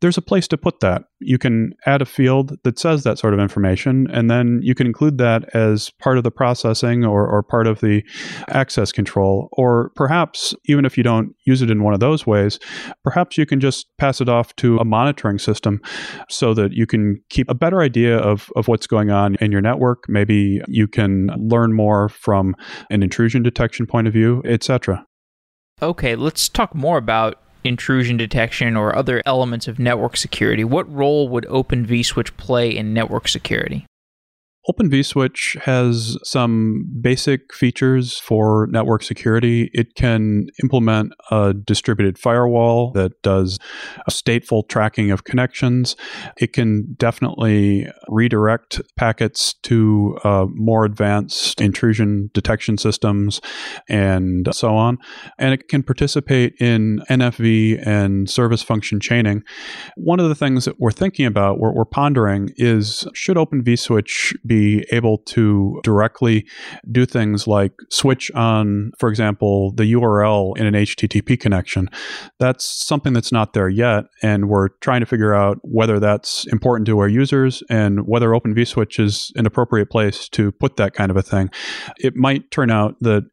there's 0.00 0.16
a 0.16 0.22
place 0.22 0.48
to 0.48 0.56
put 0.56 0.80
that. 0.80 1.04
You 1.20 1.36
can 1.36 1.74
add 1.84 2.00
a 2.00 2.06
field 2.06 2.56
that 2.64 2.78
says 2.78 3.04
that 3.04 3.18
sort 3.18 3.34
of 3.34 3.40
information, 3.40 4.06
and 4.10 4.30
then 4.30 4.60
you 4.62 4.74
can 4.74 4.86
include 4.86 5.18
that 5.18 5.54
as 5.54 5.90
part 6.00 6.16
of 6.16 6.24
the 6.24 6.30
processing 6.30 7.04
or, 7.04 7.28
or 7.28 7.42
part 7.42 7.66
of 7.66 7.80
the 7.80 8.02
access 8.48 8.92
control. 8.92 9.48
Or 9.52 9.90
perhaps, 9.96 10.54
even 10.64 10.84
if 10.84 10.96
you 10.96 11.04
don't 11.04 11.34
use 11.46 11.60
it 11.60 11.70
in 11.70 11.82
one 11.82 11.92
of 11.92 12.00
those 12.00 12.26
ways, 12.26 12.58
perhaps 13.04 13.36
you 13.36 13.44
can 13.44 13.60
just 13.60 13.86
pass 13.98 14.20
it 14.20 14.28
off 14.28 14.56
to 14.56 14.78
a 14.78 14.84
monitoring 14.84 15.38
system 15.38 15.80
so 16.28 16.54
that 16.54 16.72
you 16.72 16.86
can 16.86 17.22
keep 17.28 17.50
a 17.50 17.54
better 17.54 17.82
idea 17.82 18.16
of, 18.18 18.50
of 18.56 18.68
what's 18.68 18.86
going 18.86 19.10
on 19.10 19.36
in 19.36 19.52
your 19.52 19.60
network. 19.60 20.04
Maybe 20.08 20.62
you 20.66 20.88
can 20.88 21.28
learn 21.36 21.74
more 21.74 22.08
from 22.08 22.54
an 22.90 23.02
intrusion 23.02 23.42
detection 23.42 23.86
point 23.86 24.06
of 24.06 24.14
view, 24.14 24.42
etc. 24.46 25.04
Okay, 25.82 26.14
let's 26.14 26.48
talk 26.48 26.74
more 26.74 26.98
about 26.98 27.40
intrusion 27.64 28.16
detection 28.16 28.76
or 28.76 28.94
other 28.94 29.22
elements 29.26 29.68
of 29.68 29.78
network 29.78 30.16
security, 30.16 30.64
what 30.64 30.92
role 30.92 31.28
would 31.28 31.46
Open 31.46 31.86
vSwitch 31.86 32.36
play 32.36 32.74
in 32.74 32.94
network 32.94 33.28
security? 33.28 33.86
Open 34.70 34.88
vSwitch 34.88 35.60
has 35.62 36.16
some 36.22 36.86
basic 37.00 37.52
features 37.52 38.20
for 38.20 38.68
network 38.70 39.02
security. 39.02 39.68
It 39.74 39.96
can 39.96 40.46
implement 40.62 41.12
a 41.32 41.52
distributed 41.52 42.16
firewall 42.16 42.92
that 42.92 43.20
does 43.22 43.58
stateful 44.08 44.68
tracking 44.68 45.10
of 45.10 45.24
connections. 45.24 45.96
It 46.36 46.52
can 46.52 46.94
definitely 46.96 47.88
redirect 48.06 48.80
packets 48.94 49.54
to 49.64 50.16
uh, 50.22 50.46
more 50.54 50.84
advanced 50.84 51.60
intrusion 51.60 52.30
detection 52.32 52.78
systems 52.78 53.40
and 53.88 54.54
so 54.54 54.76
on. 54.76 54.98
And 55.36 55.52
it 55.52 55.66
can 55.66 55.82
participate 55.82 56.54
in 56.60 57.02
NFV 57.10 57.84
and 57.84 58.30
service 58.30 58.62
function 58.62 59.00
chaining. 59.00 59.42
One 59.96 60.20
of 60.20 60.28
the 60.28 60.36
things 60.36 60.64
that 60.66 60.78
we're 60.78 60.92
thinking 60.92 61.26
about, 61.26 61.58
we're, 61.58 61.72
we're 61.72 61.84
pondering, 61.84 62.50
is 62.56 63.04
should 63.14 63.36
Open 63.36 63.64
vSwitch 63.64 64.36
be 64.46 64.59
able 64.90 65.18
to 65.18 65.80
directly 65.82 66.46
do 66.90 67.06
things 67.06 67.46
like 67.46 67.72
switch 67.90 68.30
on, 68.32 68.92
for 68.98 69.08
example, 69.08 69.72
the 69.72 69.92
URL 69.92 70.56
in 70.56 70.66
an 70.66 70.74
HTTP 70.74 71.38
connection. 71.38 71.88
That's 72.38 72.64
something 72.64 73.12
that's 73.12 73.32
not 73.32 73.52
there 73.52 73.68
yet, 73.68 74.04
and 74.22 74.48
we're 74.48 74.68
trying 74.80 75.00
to 75.00 75.06
figure 75.06 75.34
out 75.34 75.58
whether 75.62 75.98
that's 75.98 76.46
important 76.46 76.86
to 76.86 76.98
our 76.98 77.08
users 77.08 77.62
and 77.68 78.06
whether 78.06 78.34
Open 78.34 78.54
vSwitch 78.54 78.98
is 78.98 79.32
an 79.36 79.46
appropriate 79.46 79.90
place 79.90 80.28
to 80.30 80.52
put 80.52 80.76
that 80.76 80.94
kind 80.94 81.10
of 81.10 81.16
a 81.16 81.22
thing. 81.22 81.50
It 81.98 82.16
might 82.16 82.50
turn 82.50 82.70
out 82.70 82.96
that 83.00 83.24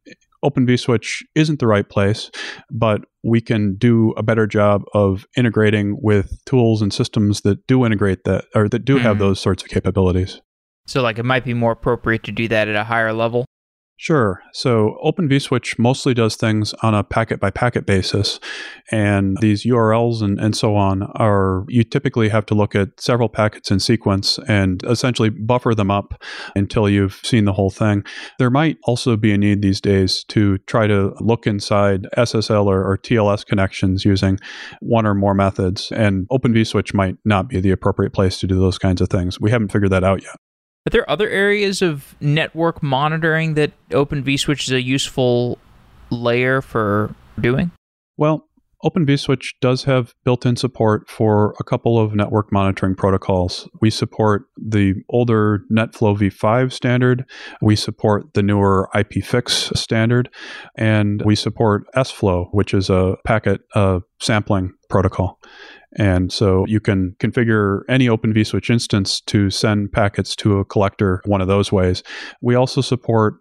Open 0.43 0.67
vSwitch 0.67 1.23
isn't 1.35 1.59
the 1.59 1.67
right 1.67 1.87
place, 1.87 2.29
but 2.71 3.01
we 3.23 3.41
can 3.41 3.75
do 3.75 4.13
a 4.17 4.23
better 4.23 4.45
job 4.45 4.83
of 4.93 5.25
integrating 5.35 5.97
with 6.01 6.43
tools 6.45 6.81
and 6.81 6.93
systems 6.93 7.41
that 7.41 7.65
do 7.67 7.85
integrate 7.85 8.23
that 8.25 8.45
or 8.53 8.69
that 8.69 8.85
do 8.85 8.97
mm. 8.97 9.01
have 9.01 9.17
hmm. 9.17 9.23
those 9.23 9.39
sorts 9.39 9.63
of 9.63 9.69
capabilities. 9.69 10.41
So, 10.87 11.01
like, 11.01 11.19
it 11.19 11.23
might 11.23 11.43
be 11.43 11.53
more 11.53 11.73
appropriate 11.73 12.23
to 12.23 12.31
do 12.31 12.47
that 12.47 12.67
at 12.67 12.75
a 12.75 12.83
higher 12.83 13.13
level. 13.13 13.45
Sure. 13.99 14.43
So 14.53 14.95
Open 15.01 15.27
vSwitch 15.27 15.79
mostly 15.79 16.13
does 16.13 16.35
things 16.35 16.75
on 16.83 16.93
a 16.93 17.03
packet 17.03 17.39
by 17.39 17.49
packet 17.49 17.87
basis. 17.87 18.39
And 18.91 19.37
these 19.41 19.65
URLs 19.65 20.21
and, 20.21 20.39
and 20.39 20.55
so 20.55 20.75
on 20.75 21.01
are, 21.15 21.65
you 21.67 21.83
typically 21.83 22.29
have 22.29 22.45
to 22.45 22.53
look 22.53 22.75
at 22.75 22.89
several 22.99 23.27
packets 23.27 23.71
in 23.71 23.79
sequence 23.79 24.37
and 24.47 24.83
essentially 24.83 25.31
buffer 25.31 25.73
them 25.73 25.89
up 25.89 26.23
until 26.55 26.87
you've 26.87 27.19
seen 27.23 27.45
the 27.45 27.53
whole 27.53 27.71
thing. 27.71 28.03
There 28.37 28.51
might 28.51 28.77
also 28.83 29.17
be 29.17 29.31
a 29.33 29.37
need 29.37 29.63
these 29.63 29.81
days 29.81 30.23
to 30.25 30.59
try 30.59 30.85
to 30.85 31.15
look 31.19 31.47
inside 31.47 32.05
SSL 32.15 32.67
or, 32.67 32.83
or 32.83 32.99
TLS 32.99 33.43
connections 33.47 34.05
using 34.05 34.37
one 34.79 35.07
or 35.07 35.15
more 35.15 35.33
methods. 35.33 35.91
And 35.91 36.27
Open 36.29 36.53
vSwitch 36.53 36.93
might 36.93 37.17
not 37.25 37.49
be 37.49 37.59
the 37.61 37.71
appropriate 37.71 38.13
place 38.13 38.39
to 38.41 38.47
do 38.47 38.59
those 38.59 38.77
kinds 38.77 39.01
of 39.01 39.09
things. 39.09 39.41
We 39.41 39.49
haven't 39.49 39.71
figured 39.71 39.91
that 39.91 40.03
out 40.03 40.21
yet. 40.21 40.35
Are 40.87 40.89
there 40.89 41.09
other 41.09 41.27
areas 41.27 41.81
of 41.81 42.15
network 42.21 42.81
monitoring 42.81 43.55
that 43.55 43.73
Open 43.91 44.23
vSwitch 44.23 44.69
is 44.69 44.71
a 44.71 44.81
useful 44.81 45.57
layer 46.09 46.61
for 46.61 47.13
doing? 47.37 47.71
Well, 48.15 48.46
Open 48.83 49.05
vSwitch 49.05 49.55
does 49.59 49.85
have 49.85 50.13
built 50.23 50.45
in 50.45 50.55
support 50.55 51.09
for 51.09 51.55
a 51.59 51.63
couple 51.63 51.99
of 51.99 52.13
network 52.13 52.51
monitoring 52.51 52.95
protocols. 52.95 53.67
We 53.81 53.89
support 53.89 54.43
the 54.55 54.93
older 55.09 55.61
NetFlow 55.71 56.17
v5 56.17 56.71
standard, 56.71 57.25
we 57.61 57.75
support 57.75 58.33
the 58.35 58.43
newer 58.43 58.87
IPFix 58.93 59.75
standard, 59.75 60.29
and 60.77 61.23
we 61.25 61.35
support 61.35 61.85
SFlow, 61.95 62.49
which 62.51 62.73
is 62.73 62.89
a 62.89 63.15
packet 63.25 63.61
uh, 63.73 64.01
sampling 64.21 64.73
protocol. 64.89 65.39
And 65.97 66.31
so 66.31 66.65
you 66.67 66.79
can 66.79 67.15
configure 67.19 67.81
any 67.89 68.07
Open 68.07 68.33
vSwitch 68.33 68.69
instance 68.69 69.21
to 69.21 69.49
send 69.49 69.91
packets 69.91 70.35
to 70.37 70.59
a 70.59 70.65
collector 70.65 71.21
one 71.25 71.41
of 71.41 71.47
those 71.47 71.71
ways. 71.71 72.03
We 72.41 72.53
also 72.53 72.81
support 72.81 73.35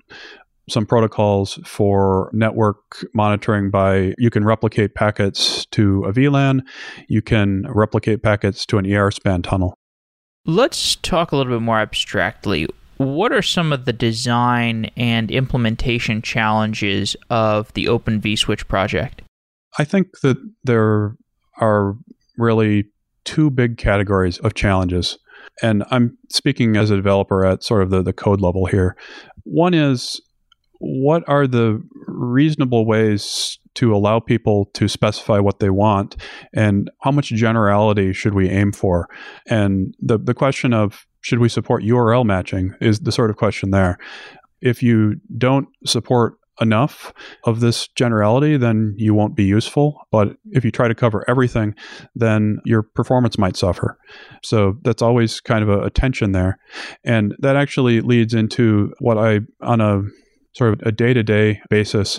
some 0.69 0.87
protocols 0.87 1.59
for 1.65 2.31
network 2.33 3.07
monitoring 3.15 3.71
by 3.71 4.15
you 4.19 4.31
can 4.31 4.45
replicate 4.45 4.95
packets 4.95 5.67
to 5.67 6.05
a 6.05 6.13
VLAN, 6.13 6.61
you 7.09 7.23
can 7.23 7.65
replicate 7.69 8.23
packets 8.23 8.67
to 8.67 8.79
an 8.79 8.93
ER 8.93 9.11
span 9.11 9.43
tunnel. 9.43 9.75
Let's 10.45 10.97
talk 10.97 11.33
a 11.33 11.37
little 11.37 11.53
bit 11.53 11.63
more 11.63 11.81
abstractly. 11.81 12.69
What 12.99 13.33
are 13.33 13.43
some 13.43 13.73
of 13.73 13.85
the 13.85 13.93
design 13.93 14.91
and 14.97 15.31
implementation 15.31 16.23
challenges 16.23 17.15
of 17.31 17.73
the 17.75 17.89
Open 17.89 18.21
vSwitch 18.21 18.67
project? 18.69 19.23
I 19.79 19.85
think 19.85 20.21
that 20.23 20.39
there 20.65 21.17
are 21.59 21.95
really 22.39 22.87
two 23.25 23.51
big 23.51 23.77
categories 23.77 24.39
of 24.39 24.55
challenges. 24.55 25.19
And 25.63 25.85
I'm 25.91 26.17
speaking 26.31 26.77
as 26.77 26.91
a 26.91 26.97
developer 26.97 27.45
at 27.45 27.63
sort 27.63 27.83
of 27.83 27.91
the, 27.91 28.03
the 28.03 28.13
code 28.13 28.41
level 28.41 28.67
here. 28.67 28.97
One 29.45 29.75
is 29.75 30.21
what 30.79 31.25
are 31.29 31.47
the 31.47 31.83
reasonable 32.07 32.87
ways 32.87 33.59
to 33.75 33.95
allow 33.95 34.19
people 34.19 34.67
to 34.75 34.89
specify 34.89 35.39
what 35.39 35.59
they 35.59 35.71
want 35.71 36.17
and 36.55 36.91
how 37.03 37.11
much 37.11 37.29
generality 37.29 38.13
should 38.13 38.35
we 38.35 38.49
aim 38.49 38.73
for? 38.73 39.09
And 39.47 39.95
the, 40.01 40.19
the 40.19 40.35
question 40.35 40.73
of 40.73 41.07
should 41.21 41.39
we 41.39 41.49
support 41.49 41.83
URL 41.83 42.25
matching 42.25 42.75
is 42.81 43.01
the 43.01 43.13
sort 43.13 43.31
of 43.31 43.37
question 43.37 43.71
there. 43.71 43.99
If 44.61 44.83
you 44.83 45.17
don't 45.37 45.69
support 45.85 46.39
enough 46.61 47.13
of 47.45 47.61
this 47.61 47.89
generality, 47.89 48.57
then 48.57 48.95
you 48.97 49.15
won't 49.15 49.37
be 49.37 49.45
useful. 49.45 50.07
But 50.11 50.37
if 50.53 50.65
you 50.65 50.71
try 50.71 50.89
to 50.89 50.95
cover 50.95 51.25
everything, 51.29 51.75
then 52.15 52.61
your 52.65 52.83
performance 52.83 53.39
might 53.39 53.57
suffer. 53.57 53.99
So 54.43 54.79
that's 54.83 55.03
always 55.03 55.41
kind 55.41 55.63
of 55.63 55.69
a, 55.69 55.83
a 55.83 55.91
tension 55.91 56.33
there. 56.33 56.59
And 57.05 57.35
that 57.41 57.57
actually 57.57 58.01
leads 58.01 58.35
into 58.35 58.95
what 59.01 59.19
I, 59.19 59.41
on 59.61 59.81
a 59.81 60.03
sort 60.57 60.73
of 60.73 60.81
a 60.87 60.93
day 60.93 61.13
to 61.13 61.23
day 61.23 61.61
basis, 61.69 62.19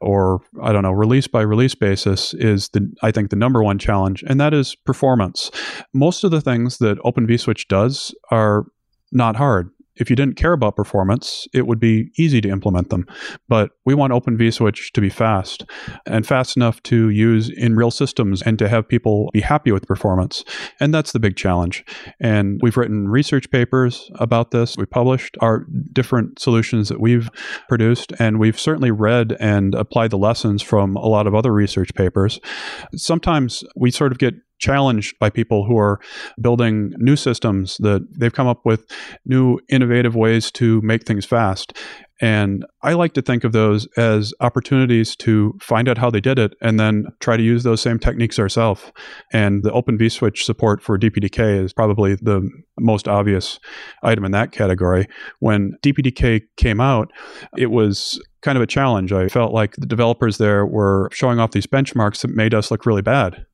or 0.00 0.40
I 0.62 0.72
don't 0.72 0.82
know, 0.82 0.92
release 0.92 1.26
by 1.26 1.42
release 1.42 1.74
basis, 1.74 2.34
is 2.34 2.70
the 2.70 2.90
I 3.02 3.10
think 3.10 3.30
the 3.30 3.36
number 3.36 3.62
one 3.62 3.78
challenge, 3.78 4.24
and 4.26 4.40
that 4.40 4.54
is 4.54 4.74
performance. 4.74 5.50
Most 5.92 6.24
of 6.24 6.30
the 6.30 6.40
things 6.40 6.78
that 6.78 6.98
Open 7.04 7.26
vSwitch 7.26 7.68
does 7.68 8.14
are 8.30 8.64
not 9.12 9.36
hard 9.36 9.70
if 9.96 10.10
you 10.10 10.16
didn't 10.16 10.36
care 10.36 10.52
about 10.52 10.76
performance, 10.76 11.46
it 11.52 11.66
would 11.66 11.80
be 11.80 12.10
easy 12.18 12.40
to 12.40 12.48
implement 12.48 12.90
them. 12.90 13.06
But 13.48 13.70
we 13.84 13.94
want 13.94 14.12
Open 14.12 14.36
vSwitch 14.36 14.92
to 14.92 15.00
be 15.00 15.08
fast 15.08 15.64
and 16.06 16.26
fast 16.26 16.56
enough 16.56 16.82
to 16.84 17.08
use 17.10 17.48
in 17.48 17.76
real 17.76 17.90
systems 17.90 18.42
and 18.42 18.58
to 18.58 18.68
have 18.68 18.88
people 18.88 19.30
be 19.32 19.40
happy 19.40 19.72
with 19.72 19.86
performance. 19.86 20.44
And 20.80 20.92
that's 20.92 21.12
the 21.12 21.20
big 21.20 21.36
challenge. 21.36 21.84
And 22.20 22.60
we've 22.62 22.76
written 22.76 23.08
research 23.08 23.50
papers 23.50 24.10
about 24.16 24.50
this. 24.50 24.76
We 24.76 24.86
published 24.86 25.36
our 25.40 25.66
different 25.92 26.38
solutions 26.38 26.88
that 26.88 27.00
we've 27.00 27.30
produced, 27.68 28.12
and 28.18 28.38
we've 28.38 28.58
certainly 28.58 28.90
read 28.90 29.36
and 29.40 29.74
applied 29.74 30.10
the 30.10 30.18
lessons 30.18 30.62
from 30.62 30.96
a 30.96 31.06
lot 31.06 31.26
of 31.26 31.34
other 31.34 31.52
research 31.52 31.94
papers. 31.94 32.40
Sometimes 32.94 33.64
we 33.76 33.90
sort 33.90 34.12
of 34.12 34.18
get 34.18 34.34
challenged 34.64 35.18
by 35.18 35.28
people 35.28 35.66
who 35.66 35.76
are 35.76 36.00
building 36.40 36.94
new 36.96 37.16
systems 37.16 37.76
that 37.80 38.00
they've 38.18 38.32
come 38.32 38.46
up 38.46 38.62
with 38.64 38.90
new 39.26 39.58
innovative 39.68 40.16
ways 40.16 40.50
to 40.52 40.80
make 40.80 41.04
things 41.04 41.26
fast. 41.26 41.74
And 42.22 42.64
I 42.82 42.94
like 42.94 43.12
to 43.14 43.22
think 43.22 43.44
of 43.44 43.52
those 43.52 43.86
as 43.98 44.32
opportunities 44.40 45.14
to 45.16 45.52
find 45.60 45.86
out 45.86 45.98
how 45.98 46.08
they 46.08 46.20
did 46.20 46.38
it 46.38 46.54
and 46.62 46.80
then 46.80 47.04
try 47.20 47.36
to 47.36 47.42
use 47.42 47.62
those 47.62 47.82
same 47.82 47.98
techniques 47.98 48.38
ourselves. 48.38 48.90
And 49.34 49.62
the 49.62 49.72
Open 49.72 49.98
vSwitch 49.98 50.44
support 50.44 50.82
for 50.82 50.98
DPDK 50.98 51.62
is 51.62 51.74
probably 51.74 52.14
the 52.14 52.48
most 52.80 53.06
obvious 53.06 53.58
item 54.02 54.24
in 54.24 54.32
that 54.32 54.52
category. 54.52 55.06
When 55.40 55.74
DPDK 55.82 56.40
came 56.56 56.80
out, 56.80 57.10
it 57.58 57.70
was 57.70 58.18
kind 58.40 58.56
of 58.56 58.62
a 58.62 58.66
challenge. 58.66 59.12
I 59.12 59.28
felt 59.28 59.52
like 59.52 59.74
the 59.76 59.86
developers 59.86 60.38
there 60.38 60.64
were 60.64 61.10
showing 61.12 61.38
off 61.38 61.50
these 61.50 61.66
benchmarks 61.66 62.22
that 62.22 62.30
made 62.30 62.54
us 62.54 62.70
look 62.70 62.86
really 62.86 63.02
bad 63.02 63.44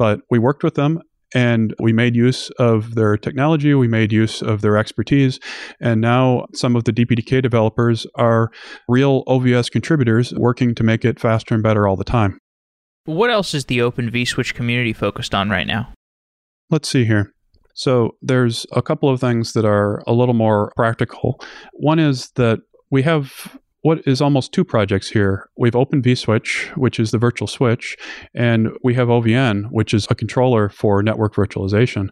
but 0.00 0.22
we 0.30 0.38
worked 0.38 0.64
with 0.64 0.76
them 0.76 0.98
and 1.34 1.74
we 1.78 1.92
made 1.92 2.16
use 2.16 2.48
of 2.58 2.94
their 2.94 3.18
technology, 3.18 3.74
we 3.74 3.86
made 3.86 4.10
use 4.10 4.40
of 4.40 4.62
their 4.62 4.78
expertise, 4.78 5.38
and 5.78 6.00
now 6.00 6.46
some 6.54 6.74
of 6.74 6.84
the 6.84 6.92
DPDK 6.92 7.42
developers 7.42 8.06
are 8.14 8.50
real 8.88 9.24
OVS 9.26 9.70
contributors 9.70 10.32
working 10.32 10.74
to 10.74 10.82
make 10.82 11.04
it 11.04 11.20
faster 11.20 11.52
and 11.54 11.62
better 11.62 11.86
all 11.86 11.96
the 11.96 12.02
time. 12.02 12.38
What 13.04 13.28
else 13.28 13.52
is 13.52 13.66
the 13.66 13.82
Open 13.82 14.10
vSwitch 14.10 14.54
community 14.54 14.94
focused 14.94 15.34
on 15.34 15.50
right 15.50 15.66
now? 15.66 15.92
Let's 16.70 16.88
see 16.88 17.04
here. 17.04 17.34
So 17.74 18.12
there's 18.22 18.64
a 18.72 18.80
couple 18.80 19.10
of 19.10 19.20
things 19.20 19.52
that 19.52 19.66
are 19.66 20.02
a 20.06 20.14
little 20.14 20.34
more 20.34 20.72
practical. 20.76 21.38
One 21.74 21.98
is 21.98 22.30
that 22.36 22.60
we 22.90 23.02
have 23.02 23.58
what 23.82 24.06
is 24.06 24.20
almost 24.20 24.52
two 24.52 24.64
projects 24.64 25.08
here. 25.08 25.48
We 25.56 25.68
have 25.68 25.76
Open 25.76 26.02
vSwitch, 26.02 26.76
which 26.76 27.00
is 27.00 27.10
the 27.10 27.18
virtual 27.18 27.48
switch, 27.48 27.96
and 28.34 28.68
we 28.84 28.94
have 28.94 29.08
OVN, 29.08 29.70
which 29.70 29.94
is 29.94 30.06
a 30.10 30.14
controller 30.14 30.68
for 30.68 31.02
network 31.02 31.34
virtualization. 31.34 32.08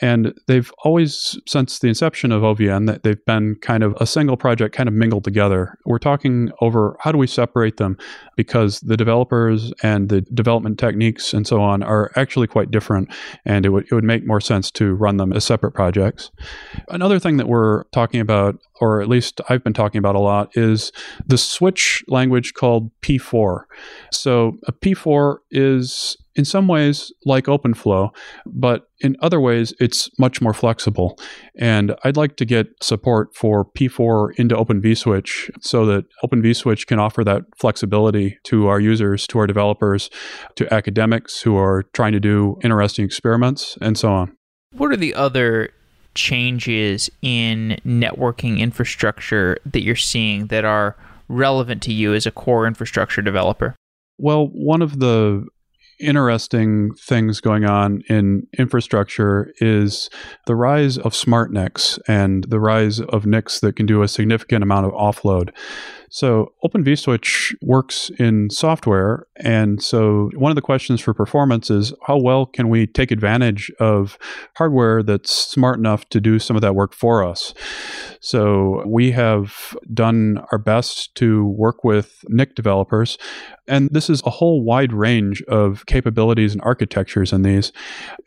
And 0.00 0.32
they've 0.46 0.72
always, 0.84 1.38
since 1.46 1.80
the 1.80 1.88
inception 1.88 2.30
of 2.30 2.42
OVN, 2.42 2.86
that 2.86 3.02
they've 3.02 3.24
been 3.24 3.56
kind 3.56 3.82
of 3.82 3.96
a 4.00 4.06
single 4.06 4.36
project, 4.36 4.74
kind 4.74 4.88
of 4.88 4.94
mingled 4.94 5.24
together. 5.24 5.76
We're 5.84 5.98
talking 5.98 6.50
over 6.60 6.96
how 7.00 7.10
do 7.10 7.18
we 7.18 7.26
separate 7.26 7.78
them 7.78 7.96
because 8.36 8.80
the 8.80 8.96
developers 8.96 9.72
and 9.82 10.08
the 10.08 10.20
development 10.20 10.78
techniques 10.78 11.34
and 11.34 11.46
so 11.46 11.60
on 11.60 11.82
are 11.82 12.12
actually 12.14 12.46
quite 12.46 12.70
different, 12.70 13.12
and 13.44 13.66
it 13.66 13.70
would 13.70 13.86
it 13.90 13.94
would 13.94 14.04
make 14.04 14.26
more 14.26 14.40
sense 14.40 14.70
to 14.72 14.94
run 14.94 15.16
them 15.16 15.32
as 15.32 15.44
separate 15.44 15.72
projects. 15.72 16.30
Another 16.88 17.18
thing 17.18 17.38
that 17.38 17.48
we're 17.48 17.84
talking 17.84 18.20
about, 18.20 18.56
or 18.80 19.00
at 19.02 19.08
least 19.08 19.40
I've 19.48 19.64
been 19.64 19.72
talking 19.72 19.98
about 19.98 20.14
a 20.14 20.20
lot, 20.20 20.50
is 20.54 20.92
the 21.26 21.38
switch 21.38 22.02
language 22.08 22.54
called 22.54 22.90
P4. 23.02 23.62
So 24.12 24.56
a 24.66 24.72
P4 24.72 25.38
is 25.50 26.16
in 26.34 26.44
some 26.44 26.68
ways 26.68 27.12
like 27.26 27.46
OpenFlow, 27.46 28.10
but 28.46 28.84
in 29.00 29.16
other 29.20 29.40
ways 29.40 29.74
it's 29.80 30.08
much 30.18 30.40
more 30.40 30.54
flexible. 30.54 31.18
And 31.58 31.96
I'd 32.04 32.16
like 32.16 32.36
to 32.36 32.44
get 32.44 32.68
support 32.80 33.34
for 33.34 33.64
P4 33.64 34.38
into 34.38 34.56
Open 34.56 34.80
vSwitch 34.80 35.50
so 35.60 35.84
that 35.86 36.04
Open 36.22 36.40
vSwitch 36.40 36.86
can 36.86 37.00
offer 37.00 37.24
that 37.24 37.42
flexibility 37.58 38.38
to 38.44 38.68
our 38.68 38.78
users, 38.78 39.26
to 39.26 39.38
our 39.40 39.48
developers, 39.48 40.10
to 40.54 40.72
academics 40.72 41.42
who 41.42 41.56
are 41.56 41.84
trying 41.92 42.12
to 42.12 42.20
do 42.20 42.56
interesting 42.62 43.04
experiments, 43.04 43.76
and 43.80 43.98
so 43.98 44.12
on. 44.12 44.36
What 44.72 44.92
are 44.92 44.96
the 44.96 45.14
other 45.14 45.70
changes 46.14 47.10
in 47.22 47.80
networking 47.84 48.58
infrastructure 48.58 49.58
that 49.66 49.82
you're 49.82 49.96
seeing 49.96 50.46
that 50.46 50.64
are 50.64 50.96
relevant 51.28 51.82
to 51.82 51.92
you 51.92 52.14
as 52.14 52.26
a 52.26 52.30
core 52.30 52.66
infrastructure 52.66 53.22
developer? 53.22 53.74
Well, 54.18 54.48
one 54.48 54.82
of 54.82 54.98
the 54.98 55.46
interesting 56.00 56.94
things 56.94 57.40
going 57.40 57.64
on 57.64 58.02
in 58.08 58.46
infrastructure 58.56 59.52
is 59.60 60.08
the 60.46 60.54
rise 60.54 60.96
of 60.98 61.14
smart 61.14 61.52
NICs 61.52 61.98
and 62.06 62.44
the 62.44 62.60
rise 62.60 63.00
of 63.00 63.26
NICs 63.26 63.60
that 63.60 63.76
can 63.76 63.86
do 63.86 64.02
a 64.02 64.08
significant 64.08 64.62
amount 64.62 64.86
of 64.86 64.92
offload. 64.92 65.50
So 66.10 66.52
Open 66.62 66.84
vSwitch 66.84 67.54
works 67.62 68.10
in 68.18 68.50
software. 68.50 69.26
And 69.36 69.82
so 69.82 70.30
one 70.34 70.50
of 70.50 70.56
the 70.56 70.62
questions 70.62 71.00
for 71.00 71.14
performance 71.14 71.70
is 71.70 71.92
how 72.06 72.18
well 72.18 72.46
can 72.46 72.68
we 72.68 72.86
take 72.86 73.10
advantage 73.10 73.70
of 73.78 74.18
hardware 74.56 75.02
that's 75.02 75.30
smart 75.30 75.78
enough 75.78 76.08
to 76.10 76.20
do 76.20 76.38
some 76.38 76.56
of 76.56 76.62
that 76.62 76.74
work 76.74 76.94
for 76.94 77.24
us? 77.24 77.54
So 78.20 78.82
we 78.86 79.12
have 79.12 79.76
done 79.92 80.44
our 80.50 80.58
best 80.58 81.14
to 81.16 81.46
work 81.46 81.84
with 81.84 82.24
NIC 82.28 82.54
developers. 82.54 83.18
And 83.68 83.90
this 83.92 84.08
is 84.08 84.22
a 84.24 84.30
whole 84.30 84.64
wide 84.64 84.92
range 84.92 85.42
of 85.42 85.84
capabilities 85.86 86.54
and 86.54 86.62
architectures 86.62 87.32
in 87.32 87.42
these. 87.42 87.70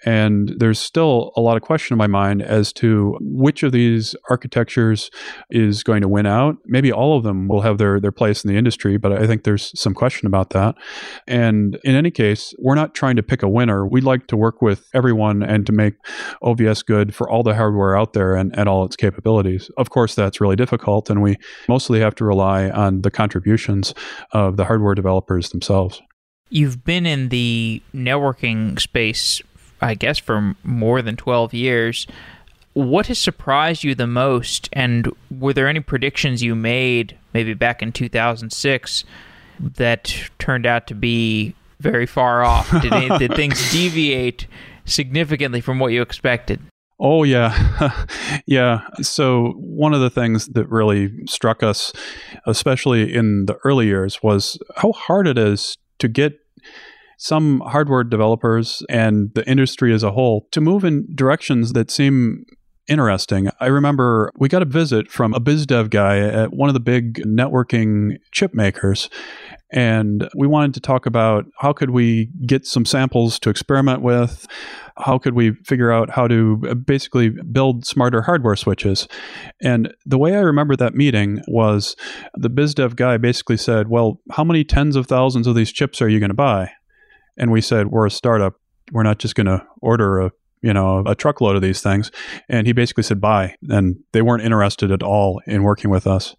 And 0.06 0.54
there's 0.58 0.80
still 0.80 1.32
a 1.36 1.42
lot 1.42 1.58
of 1.58 1.64
question 1.64 1.96
in 1.96 1.98
my 1.98 2.08
mind 2.08 2.44
as 2.44 2.72
to 2.74 3.18
which 3.20 3.64
of 3.64 3.72
these 3.72 4.16
architectures 4.30 5.10
is 5.50 5.84
going 5.84 6.02
to 6.02 6.08
win 6.08 6.28
out. 6.28 6.58
Maybe 6.66 6.92
all 6.92 7.18
of 7.18 7.24
them 7.24 7.48
will 7.48 7.62
have 7.62 7.71
their, 7.78 8.00
their 8.00 8.12
place 8.12 8.44
in 8.44 8.52
the 8.52 8.58
industry, 8.58 8.98
but 8.98 9.12
I 9.12 9.28
think 9.28 9.44
there's 9.44 9.78
some 9.80 9.94
question 9.94 10.28
about 10.28 10.52
that. 10.52 10.76
And 11.28 11.80
in 11.84 11.96
any 11.96 12.12
case, 12.12 12.54
we're 12.60 12.76
not 12.76 12.94
trying 12.94 13.16
to 13.16 13.24
pick 13.24 13.44
a 13.44 13.50
winner. 13.50 13.88
We 13.88 14.02
like 14.02 14.28
to 14.28 14.38
work 14.38 14.62
with 14.62 14.88
everyone 14.94 15.44
and 15.44 15.66
to 15.66 15.72
make 15.72 15.94
OVS 16.44 16.86
good 16.86 17.14
for 17.14 17.30
all 17.30 17.44
the 17.44 17.56
hardware 17.56 17.98
out 17.98 18.14
there 18.14 18.36
and, 18.36 18.58
and 18.58 18.68
all 18.68 18.86
its 18.86 18.96
capabilities. 18.96 19.70
Of 19.78 19.90
course, 19.90 20.16
that's 20.16 20.42
really 20.42 20.56
difficult, 20.56 21.10
and 21.10 21.22
we 21.22 21.38
mostly 21.68 22.00
have 22.00 22.16
to 22.16 22.26
rely 22.26 22.70
on 22.70 23.02
the 23.02 23.12
contributions 23.12 23.94
of 24.32 24.58
the 24.58 24.66
hardware 24.66 24.96
developers 24.96 25.50
themselves. 25.50 26.02
You've 26.50 26.84
been 26.84 27.06
in 27.06 27.30
the 27.30 27.82
networking 27.94 28.80
space, 28.80 29.42
I 29.82 29.96
guess, 29.96 30.18
for 30.18 30.56
more 30.64 31.02
than 31.02 31.16
12 31.16 31.54
years. 31.54 32.08
What 32.74 33.08
has 33.08 33.20
surprised 33.20 33.84
you 33.84 33.96
the 33.96 34.08
most? 34.08 34.70
And 34.74 35.12
were 35.30 35.54
there 35.54 35.68
any 35.68 35.82
predictions 35.82 36.42
you 36.42 36.56
made, 36.56 37.18
maybe 37.34 37.54
back 37.54 37.82
in 37.82 37.92
2006, 37.92 39.04
that 39.60 40.30
turned 40.40 40.66
out 40.66 40.88
to 40.88 40.96
be 40.96 41.54
very 41.80 42.06
far 42.06 42.44
off? 42.44 42.70
Did, 42.82 43.20
did 43.20 43.36
things 43.36 43.72
deviate 43.72 44.48
significantly 44.86 45.62
from 45.62 45.80
what 45.80 45.92
you 45.92 46.02
expected? 46.02 46.60
Oh, 47.00 47.24
yeah. 47.24 48.06
yeah. 48.46 48.82
So, 49.02 49.54
one 49.58 49.94
of 49.94 50.02
the 50.02 50.12
things 50.12 50.48
that 50.50 50.70
really 50.70 51.12
struck 51.26 51.64
us, 51.64 51.92
especially 52.46 53.12
in 53.14 53.48
the 53.48 53.58
early 53.66 53.88
years, 53.88 54.22
was 54.22 54.60
how 54.78 54.92
hard 54.92 55.28
it 55.28 55.38
is 55.38 55.78
to 55.98 56.08
get 56.08 56.34
some 57.18 57.60
hardware 57.62 58.04
developers 58.04 58.84
and 58.88 59.32
the 59.36 59.48
industry 59.48 59.94
as 59.94 60.04
a 60.04 60.12
whole 60.12 60.48
to 60.52 60.62
move 60.62 60.84
in 60.84 61.08
directions 61.16 61.74
that 61.74 61.92
seem 61.92 62.46
interesting. 62.88 63.50
I 63.60 63.68
remember 63.68 64.32
we 64.38 64.50
got 64.50 64.62
a 64.62 64.66
visit 64.66 65.10
from 65.12 65.34
a 65.34 65.40
biz 65.40 65.66
dev 65.66 65.90
guy 65.90 66.20
at 66.20 66.54
one 66.54 66.70
of 66.70 66.74
the 66.74 66.80
big 66.80 67.16
networking 67.26 68.18
chip 68.32 68.54
makers 68.54 69.10
and 69.72 70.30
we 70.36 70.48
wanted 70.48 70.74
to 70.74 70.80
talk 70.82 71.06
about 71.06 71.46
how 71.60 71.72
could 71.72 71.92
we 71.92 72.30
get 72.46 72.66
some 72.66 72.86
samples 72.86 73.40
to 73.40 73.50
experiment 73.50 74.02
with 74.02 74.46
how 74.98 75.18
could 75.18 75.34
we 75.34 75.54
figure 75.66 75.92
out 75.92 76.10
how 76.10 76.28
to 76.28 76.62
uh, 76.70 76.74
basically 76.74 77.30
build 77.30 77.86
smarter 77.86 78.22
hardware 78.22 78.56
switches. 78.56 79.08
And 79.62 79.94
the 80.06 80.18
way 80.18 80.36
i 80.36 80.42
remember 80.42 80.76
that 80.76 80.94
meeting 80.94 81.42
was 81.48 81.96
the 82.36 82.50
biz 82.50 82.76
dev 82.76 82.96
guy 82.96 83.18
basically 83.18 83.58
said 83.58 83.88
well 83.88 84.20
how 84.32 84.44
many 84.44 84.64
tens 84.64 84.96
of 84.96 85.08
thousands 85.08 85.48
of 85.48 85.56
these 85.56 85.72
chips 85.72 86.02
are 86.02 86.10
you 86.10 86.20
going 86.20 86.30
to 86.30 86.36
buy? 86.36 86.72
And 87.38 87.52
we 87.52 87.62
said 87.62 87.88
we're 87.88 88.06
a 88.06 88.12
startup. 88.12 88.56
We're 88.92 89.04
not 89.04 89.20
just 89.20 89.36
going 89.36 89.48
to 89.48 89.66
order 89.82 90.20
a 90.20 90.32
you 90.62 90.74
know, 90.74 91.04
a 91.06 91.16
truckload 91.16 91.56
of 91.56 91.62
these 91.62 91.82
things. 91.82 92.12
And 92.48 92.68
he 92.68 92.74
basically 92.74 93.04
said 93.04 93.20
bye. 93.20 93.56
And 93.70 93.98
they 94.12 94.22
weren't 94.22 94.44
interested 94.44 94.92
at 94.92 95.04
all 95.04 95.42
in 95.46 95.64
working 95.64 95.90
with 95.90 96.08
us. 96.08 96.36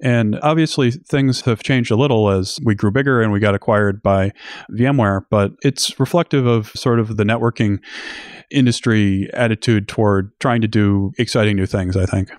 And 0.00 0.38
obviously, 0.42 0.90
things 0.90 1.42
have 1.42 1.62
changed 1.62 1.90
a 1.90 1.96
little 1.96 2.30
as 2.30 2.58
we 2.64 2.74
grew 2.74 2.90
bigger 2.90 3.20
and 3.20 3.32
we 3.32 3.40
got 3.40 3.54
acquired 3.54 4.02
by 4.02 4.32
VMware, 4.70 5.22
but 5.30 5.52
it's 5.62 5.98
reflective 5.98 6.46
of 6.46 6.68
sort 6.68 7.00
of 7.00 7.16
the 7.16 7.24
networking 7.24 7.80
industry 8.50 9.28
attitude 9.34 9.88
toward 9.88 10.30
trying 10.40 10.60
to 10.60 10.68
do 10.68 11.12
exciting 11.18 11.56
new 11.56 11.66
things, 11.66 11.96
I 11.96 12.06
think. 12.06 12.30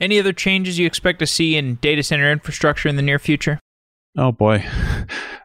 Any 0.00 0.18
other 0.18 0.32
changes 0.32 0.78
you 0.78 0.86
expect 0.86 1.20
to 1.20 1.26
see 1.26 1.56
in 1.56 1.76
data 1.76 2.02
center 2.02 2.30
infrastructure 2.30 2.88
in 2.88 2.96
the 2.96 3.02
near 3.02 3.18
future? 3.18 3.58
Oh 4.18 4.32
boy. 4.32 4.64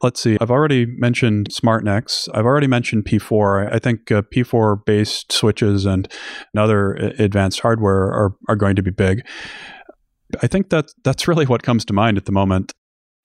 Let's 0.02 0.20
see. 0.22 0.38
I've 0.42 0.50
already 0.50 0.86
mentioned 0.86 1.50
SmartNICs. 1.50 2.30
I've 2.34 2.46
already 2.46 2.68
mentioned 2.68 3.06
P4. 3.06 3.72
I 3.72 3.80
think 3.80 4.12
uh, 4.12 4.24
P4 4.24 4.84
based 4.86 5.32
switches 5.32 5.86
and, 5.86 6.12
other 6.58 6.94
advanced 7.18 7.60
hardware 7.62 8.12
are, 8.12 8.36
are 8.48 8.56
going 8.56 8.76
to 8.76 8.84
be 8.84 8.92
big. 8.92 9.26
I 10.42 10.48
think 10.48 10.70
that 10.70 10.92
that's 11.04 11.28
really 11.28 11.46
what 11.46 11.64
comes 11.64 11.86
to 11.86 11.94
mind 11.94 12.18
at 12.18 12.26
the 12.26 12.32
moment. 12.32 12.72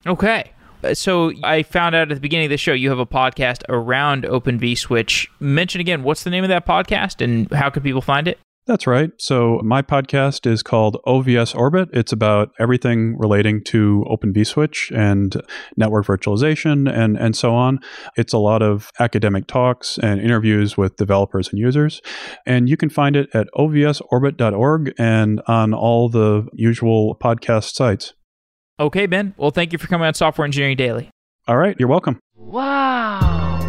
Okay. 0.05 0.51
Uh, 0.83 0.93
so 0.93 1.33
I 1.43 1.63
found 1.63 1.95
out 1.95 2.11
at 2.11 2.15
the 2.15 2.21
beginning 2.21 2.45
of 2.45 2.49
the 2.51 2.57
show 2.57 2.73
you 2.73 2.89
have 2.89 2.99
a 2.99 3.05
podcast 3.05 3.63
around 3.69 4.25
Open 4.25 4.59
vSwitch. 4.59 5.27
Mention 5.39 5.81
again, 5.81 6.03
what's 6.03 6.23
the 6.23 6.29
name 6.29 6.43
of 6.43 6.49
that 6.49 6.65
podcast 6.65 7.23
and 7.23 7.51
how 7.51 7.69
can 7.69 7.83
people 7.83 8.01
find 8.01 8.27
it? 8.27 8.39
That's 8.67 8.85
right. 8.85 9.11
So 9.17 9.61
my 9.63 9.81
podcast 9.81 10.45
is 10.45 10.61
called 10.61 10.97
OVS 11.07 11.55
Orbit. 11.55 11.87
It's 11.93 12.11
about 12.11 12.51
everything 12.59 13.17
relating 13.17 13.63
to 13.65 14.05
Open 14.09 14.33
vSwitch 14.33 14.95
and 14.95 15.41
network 15.77 16.05
virtualization 16.05 16.91
and, 16.93 17.17
and 17.17 17.33
so 17.33 17.55
on. 17.55 17.79
It's 18.17 18.33
a 18.33 18.37
lot 18.37 18.61
of 18.61 18.91
academic 18.99 19.47
talks 19.47 19.97
and 19.97 20.19
interviews 20.19 20.75
with 20.75 20.97
developers 20.97 21.47
and 21.47 21.59
users. 21.59 22.01
And 22.45 22.67
you 22.67 22.75
can 22.75 22.89
find 22.89 23.15
it 23.15 23.29
at 23.33 23.47
ovsorbit.org 23.57 24.93
and 24.99 25.41
on 25.47 25.73
all 25.73 26.09
the 26.09 26.45
usual 26.51 27.15
podcast 27.23 27.73
sites. 27.73 28.13
Okay, 28.81 29.05
Ben. 29.05 29.33
Well, 29.37 29.51
thank 29.51 29.71
you 29.71 29.79
for 29.79 29.87
coming 29.87 30.05
on 30.05 30.13
Software 30.13 30.43
Engineering 30.45 30.75
Daily. 30.75 31.09
All 31.47 31.55
right. 31.57 31.77
You're 31.79 31.87
welcome. 31.87 32.19
Wow. 32.35 33.66